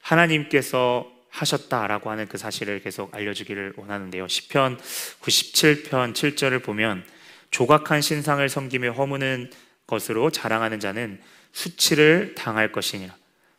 하나님께서 0.00 1.10
하셨다라고 1.28 2.10
하는 2.10 2.26
그 2.28 2.38
사실을 2.38 2.80
계속 2.80 3.14
알려주기를 3.14 3.74
원하는데요. 3.76 4.26
10편 4.26 4.78
97편 5.20 6.14
7절을 6.14 6.62
보면 6.62 7.04
조각한 7.50 8.00
신상을 8.00 8.48
섬기며 8.48 8.92
허무는 8.92 9.50
것으로 9.86 10.30
자랑하는 10.30 10.80
자는 10.80 11.20
수치를 11.52 12.34
당할 12.34 12.72
것이니라. 12.72 13.14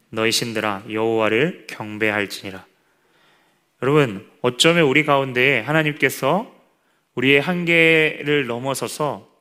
너희 0.09 0.31
신들아 0.31 0.85
여호와를 0.89 1.67
경배할지니라. 1.67 2.65
여러분, 3.83 4.27
어쩌면 4.41 4.85
우리 4.85 5.05
가운데 5.05 5.59
하나님께서 5.59 6.51
우리의 7.13 7.41
한계를 7.41 8.47
넘어서서 8.47 9.34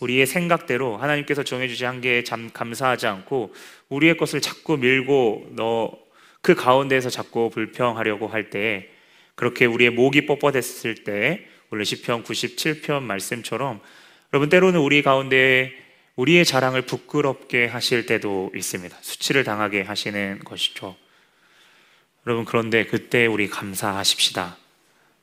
우리의 0.00 0.26
생각대로 0.26 0.96
하나님께서 0.96 1.42
정해주신 1.42 1.86
한계에 1.86 2.22
감사하지 2.52 3.06
않고 3.06 3.54
우리의 3.88 4.16
것을 4.16 4.40
자꾸 4.40 4.76
밀고 4.76 5.48
너 5.52 6.08
그 6.40 6.54
가운데에서 6.54 7.10
자꾸 7.10 7.50
불평하려고 7.50 8.28
할때 8.28 8.88
그렇게 9.34 9.66
우리의 9.66 9.90
목이 9.90 10.26
뻣뻣했을 10.26 11.04
때 11.04 11.46
원래 11.70 11.84
시편 11.84 12.24
97편 12.24 13.02
말씀처럼 13.02 13.80
여러분 14.32 14.48
때로는 14.48 14.80
우리 14.80 15.02
가운데 15.02 15.72
우리의 16.16 16.44
자랑을 16.44 16.82
부끄럽게 16.82 17.66
하실 17.66 18.06
때도 18.06 18.50
있습니다. 18.54 18.96
수치를 19.00 19.44
당하게 19.44 19.82
하시는 19.82 20.40
것이죠. 20.44 20.96
여러분 22.26 22.44
그런데 22.44 22.84
그때 22.86 23.26
우리 23.26 23.48
감사하십시다. 23.48 24.56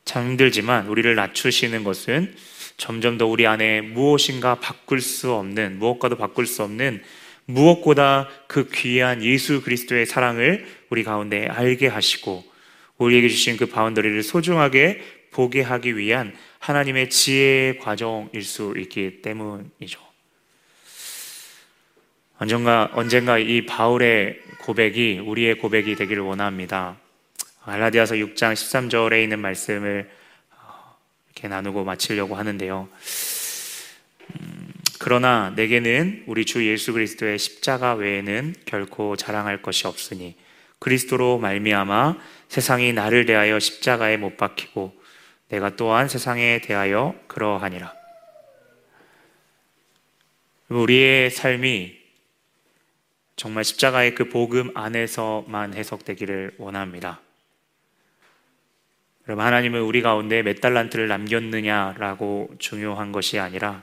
참 0.05 0.29
힘들지만 0.29 0.87
우리를 0.87 1.13
낮추시는 1.15 1.83
것은 1.83 2.35
점점 2.77 3.17
더 3.17 3.25
우리 3.25 3.47
안에 3.47 3.81
무엇인가 3.81 4.55
바꿀 4.55 5.01
수 5.01 5.33
없는, 5.33 5.79
무엇과도 5.79 6.17
바꿀 6.17 6.45
수 6.45 6.63
없는 6.63 7.01
무엇보다 7.45 8.27
그 8.47 8.69
귀한 8.69 9.23
예수 9.23 9.61
그리스도의 9.61 10.05
사랑을 10.05 10.65
우리 10.89 11.03
가운데 11.03 11.47
알게 11.47 11.87
하시고 11.87 12.43
우리에게 12.97 13.29
주신 13.29 13.57
그 13.57 13.67
바운더리를 13.67 14.23
소중하게 14.23 15.01
보게 15.31 15.61
하기 15.61 15.97
위한 15.97 16.33
하나님의 16.59 17.09
지혜의 17.09 17.79
과정일 17.79 18.41
수 18.41 18.73
있기 18.77 19.21
때문이죠. 19.21 19.99
언젠가, 22.37 22.89
언젠가 22.93 23.37
이 23.37 23.65
바울의 23.65 24.39
고백이 24.61 25.19
우리의 25.19 25.57
고백이 25.59 25.95
되기를 25.95 26.23
원합니다. 26.23 26.97
알라디아서 27.63 28.15
6장 28.15 28.53
13절에 28.53 29.23
있는 29.23 29.39
말씀을 29.39 30.09
이렇게 31.35 31.49
나누고 31.49 31.83
마치려고 31.83 32.35
하는데요. 32.35 32.87
그러나 34.99 35.51
내게는 35.55 36.23
우리 36.27 36.45
주 36.45 36.65
예수 36.65 36.93
그리스도의 36.93 37.37
십자가 37.37 37.93
외에는 37.93 38.55
결코 38.65 39.17
자랑할 39.17 39.61
것이 39.61 39.85
없으니 39.85 40.35
그리스도로 40.79 41.37
말미암아 41.37 42.17
세상이 42.47 42.93
나를 42.93 43.25
대하여 43.25 43.59
십자가에 43.59 44.15
못 44.15 44.37
박히고 44.37 44.95
내가 45.49 45.75
또한 45.75 46.07
세상에 46.07 46.61
대하여 46.61 47.15
그러하니라. 47.27 47.93
우리의 50.69 51.31
삶이 51.31 51.97
정말 53.35 53.65
십자가의 53.65 54.15
그 54.15 54.29
복음 54.29 54.71
안에서만 54.75 55.73
해석되기를 55.73 56.55
원합니다. 56.57 57.19
여러분, 59.27 59.43
하나님은 59.43 59.81
우리 59.81 60.01
가운데 60.01 60.43
몇 60.43 60.61
달란트를 60.61 61.07
남겼느냐라고 61.07 62.49
중요한 62.59 63.11
것이 63.11 63.39
아니라 63.39 63.81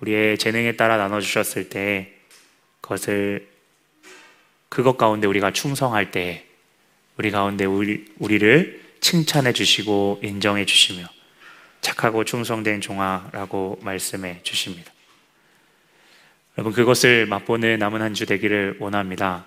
우리의 0.00 0.38
재능에 0.38 0.72
따라 0.72 0.96
나눠 0.96 1.20
주셨을 1.20 1.68
때 1.68 2.12
그것을 2.80 3.48
그것 4.68 4.96
가운데 4.96 5.26
우리가 5.28 5.52
충성할 5.52 6.10
때 6.10 6.46
우리 7.16 7.30
가운데 7.30 7.64
우리, 7.64 8.04
우리를 8.18 8.82
칭찬해 9.00 9.52
주시고 9.52 10.20
인정해 10.22 10.66
주시며 10.66 11.06
착하고 11.80 12.24
충성된 12.24 12.80
종아라고 12.80 13.78
말씀해 13.82 14.40
주십니다. 14.42 14.92
여러분 16.58 16.72
그것을 16.72 17.26
맛보는 17.26 17.78
남은 17.78 18.02
한 18.02 18.14
주 18.14 18.26
되기를 18.26 18.78
원합니다. 18.80 19.46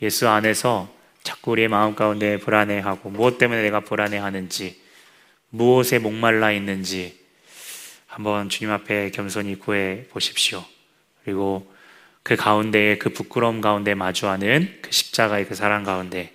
예수 0.00 0.28
안에서 0.28 0.88
자꾸 1.24 1.50
우리의 1.52 1.68
마음 1.68 1.96
가운데 1.96 2.38
불안해하고 2.38 3.10
무엇 3.10 3.38
때문에 3.38 3.62
내가 3.62 3.80
불안해하는지 3.80 4.80
무엇에 5.50 5.98
목말라 5.98 6.52
있는지 6.52 7.18
한번 8.06 8.48
주님 8.48 8.72
앞에 8.72 9.10
겸손히 9.10 9.58
구해 9.58 10.04
보십시오. 10.10 10.64
그리고 11.24 11.72
그 12.22 12.36
가운데에 12.36 12.98
그 12.98 13.10
부끄러움 13.10 13.60
가운데 13.60 13.94
마주하는 13.94 14.78
그 14.82 14.92
십자가의 14.92 15.46
그 15.48 15.54
사랑 15.54 15.82
가운데 15.82 16.32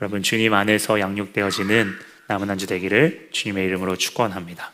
여러분 0.00 0.22
주님 0.22 0.54
안에서 0.54 1.00
양육되어지는 1.00 1.92
남은 2.28 2.48
한 2.50 2.58
주 2.58 2.66
되기를 2.66 3.30
주님의 3.32 3.66
이름으로 3.66 3.96
축원합니다. 3.96 4.72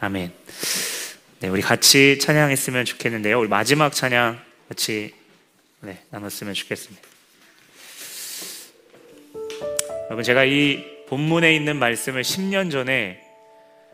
아멘. 0.00 0.32
네, 1.40 1.48
우리 1.48 1.60
같이 1.60 2.18
찬양했으면 2.18 2.84
좋겠는데요. 2.84 3.38
우리 3.38 3.48
마지막 3.48 3.92
찬양 3.94 4.40
같이 4.68 5.14
네, 5.80 6.04
나눴으면 6.10 6.54
좋겠습니다. 6.54 7.11
여러분 10.12 10.24
제가 10.24 10.44
이 10.44 10.84
본문에 11.08 11.56
있는 11.56 11.78
말씀을 11.78 12.20
10년 12.20 12.70
전에 12.70 13.18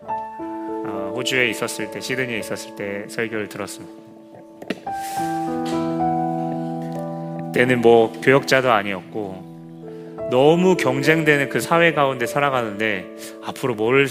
어, 0.03 1.13
호주에 1.15 1.49
있었을 1.49 1.93
때 1.93 2.01
시드니에 2.01 2.41
있었을 2.41 2.75
때 2.75 3.05
설교를 3.07 3.49
들었습니다. 3.49 3.95
때는 7.55 7.81
뭐 7.81 8.11
교역자도 8.21 8.73
아니었고 8.73 10.27
너무 10.33 10.77
경쟁되는 10.77 11.51
그 11.51 11.61
사회 11.61 11.93
가운데 11.93 12.27
살아가는데 12.27 13.07
앞으로 13.45 13.77
뭘 13.77 14.09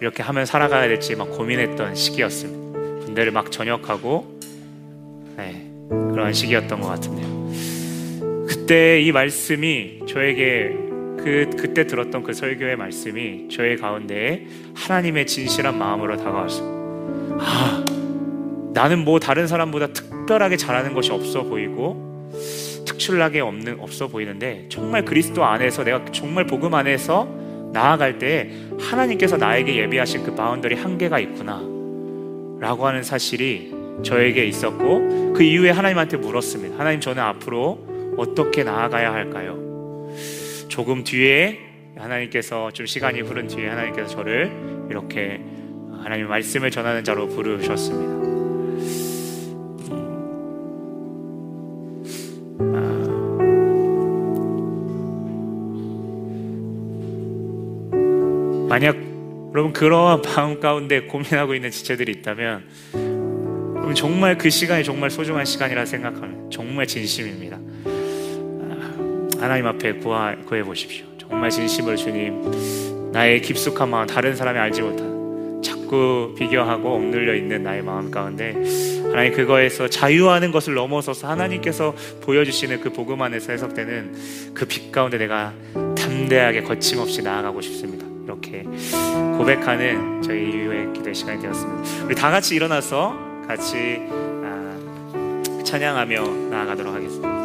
이렇게 0.00 0.24
하면 0.24 0.46
살아가야 0.46 0.88
될지 0.88 1.14
막 1.14 1.30
고민했던 1.30 1.94
시기였습니다. 1.94 3.04
군대를 3.04 3.30
막 3.30 3.52
전역하고 3.52 4.40
네, 5.36 5.64
그런 6.10 6.32
시기였던 6.32 6.80
것 6.80 6.88
같은데요. 6.88 8.48
그때 8.48 9.00
이 9.00 9.12
말씀이 9.12 10.00
저에게 10.08 10.86
그 11.26 11.50
그때 11.58 11.88
들었던 11.88 12.22
그 12.22 12.32
설교의 12.32 12.76
말씀이 12.76 13.48
저의 13.48 13.76
가운데에 13.78 14.46
하나님의 14.76 15.26
진실한 15.26 15.76
마음으로 15.76 16.16
다가왔습니다. 16.16 16.76
아, 17.40 17.84
나는 18.72 19.04
뭐 19.04 19.18
다른 19.18 19.48
사람보다 19.48 19.88
특별하게 19.88 20.56
잘하는 20.56 20.94
것이 20.94 21.10
없어 21.10 21.42
보이고 21.42 22.30
특출나게 22.86 23.40
없는 23.40 23.80
없어 23.80 24.06
보이는데 24.06 24.66
정말 24.68 25.04
그리스도 25.04 25.44
안에서 25.44 25.82
내가 25.82 26.04
정말 26.12 26.46
복음 26.46 26.74
안에서 26.74 27.26
나아갈 27.72 28.20
때 28.20 28.52
하나님께서 28.78 29.36
나에게 29.36 29.78
예비하신 29.78 30.22
그 30.22 30.32
boundary 30.32 30.76
한계가 30.76 31.18
있구나. 31.18 31.60
라고 32.60 32.86
하는 32.86 33.02
사실이 33.02 33.74
저에게 34.04 34.44
있었고 34.44 35.32
그 35.34 35.42
이후에 35.42 35.70
하나님한테 35.70 36.18
물었습니다. 36.18 36.78
하나님 36.78 37.00
저는 37.00 37.20
앞으로 37.20 38.14
어떻게 38.16 38.62
나아가야 38.62 39.12
할까요? 39.12 39.66
조금 40.68 41.04
뒤에 41.04 41.60
하나님께서 41.96 42.70
좀 42.72 42.86
시간이 42.86 43.20
흐른 43.20 43.46
뒤에 43.46 43.68
하나님께서 43.68 44.08
저를 44.08 44.50
이렇게 44.90 45.40
하나님 46.02 46.28
말씀을 46.28 46.70
전하는 46.70 47.04
자로 47.04 47.28
부르셨습니다. 47.28 48.26
아. 52.60 52.96
만약 58.68 58.96
여러분 59.54 59.72
그러한 59.72 60.20
마음 60.22 60.60
가운데 60.60 61.00
고민하고 61.02 61.54
있는 61.54 61.70
지체들이 61.70 62.12
있다면 62.12 62.68
그럼 62.92 63.94
정말 63.94 64.36
그 64.36 64.50
시간이 64.50 64.84
정말 64.84 65.10
소중한 65.10 65.44
시간이라 65.44 65.86
생각하면 65.86 66.50
정말 66.50 66.86
진심입니다. 66.86 67.45
아, 69.38 69.44
하나님 69.44 69.66
앞에 69.66 69.94
구하, 69.94 70.34
구해 70.46 70.62
보십시오. 70.62 71.06
정말 71.18 71.50
진심으로 71.50 71.96
주님 71.96 73.10
나의 73.12 73.40
깊숙한 73.42 73.88
마음 73.90 74.06
다른 74.06 74.36
사람이 74.36 74.58
알지 74.58 74.82
못하는 74.82 75.62
자꾸 75.62 76.34
비교하고 76.38 76.94
억눌려 76.94 77.34
있는 77.34 77.62
나의 77.62 77.82
마음 77.82 78.10
가운데 78.10 78.52
하나님 79.04 79.32
그거에서 79.32 79.88
자유하는 79.88 80.52
것을 80.52 80.74
넘어서서 80.74 81.28
하나님께서 81.28 81.94
보여주시는 82.22 82.80
그 82.80 82.92
복음 82.92 83.22
안에서 83.22 83.52
해석되는 83.52 84.52
그 84.54 84.66
빛 84.66 84.92
가운데 84.92 85.18
내가 85.18 85.52
담대하게 85.96 86.62
거침없이 86.62 87.22
나아가고 87.22 87.60
싶습니다. 87.60 88.04
이렇게 88.24 88.64
고백하는 89.38 90.22
저희 90.22 90.50
이후의 90.50 90.92
기도 90.92 91.12
시간이 91.12 91.40
되었습니다. 91.40 92.04
우리 92.06 92.14
다 92.14 92.30
같이 92.30 92.54
일어나서 92.56 93.16
같이 93.46 93.98
아, 94.10 94.78
찬양하며 95.64 96.26
나아가도록 96.50 96.94
하겠습니다. 96.94 97.35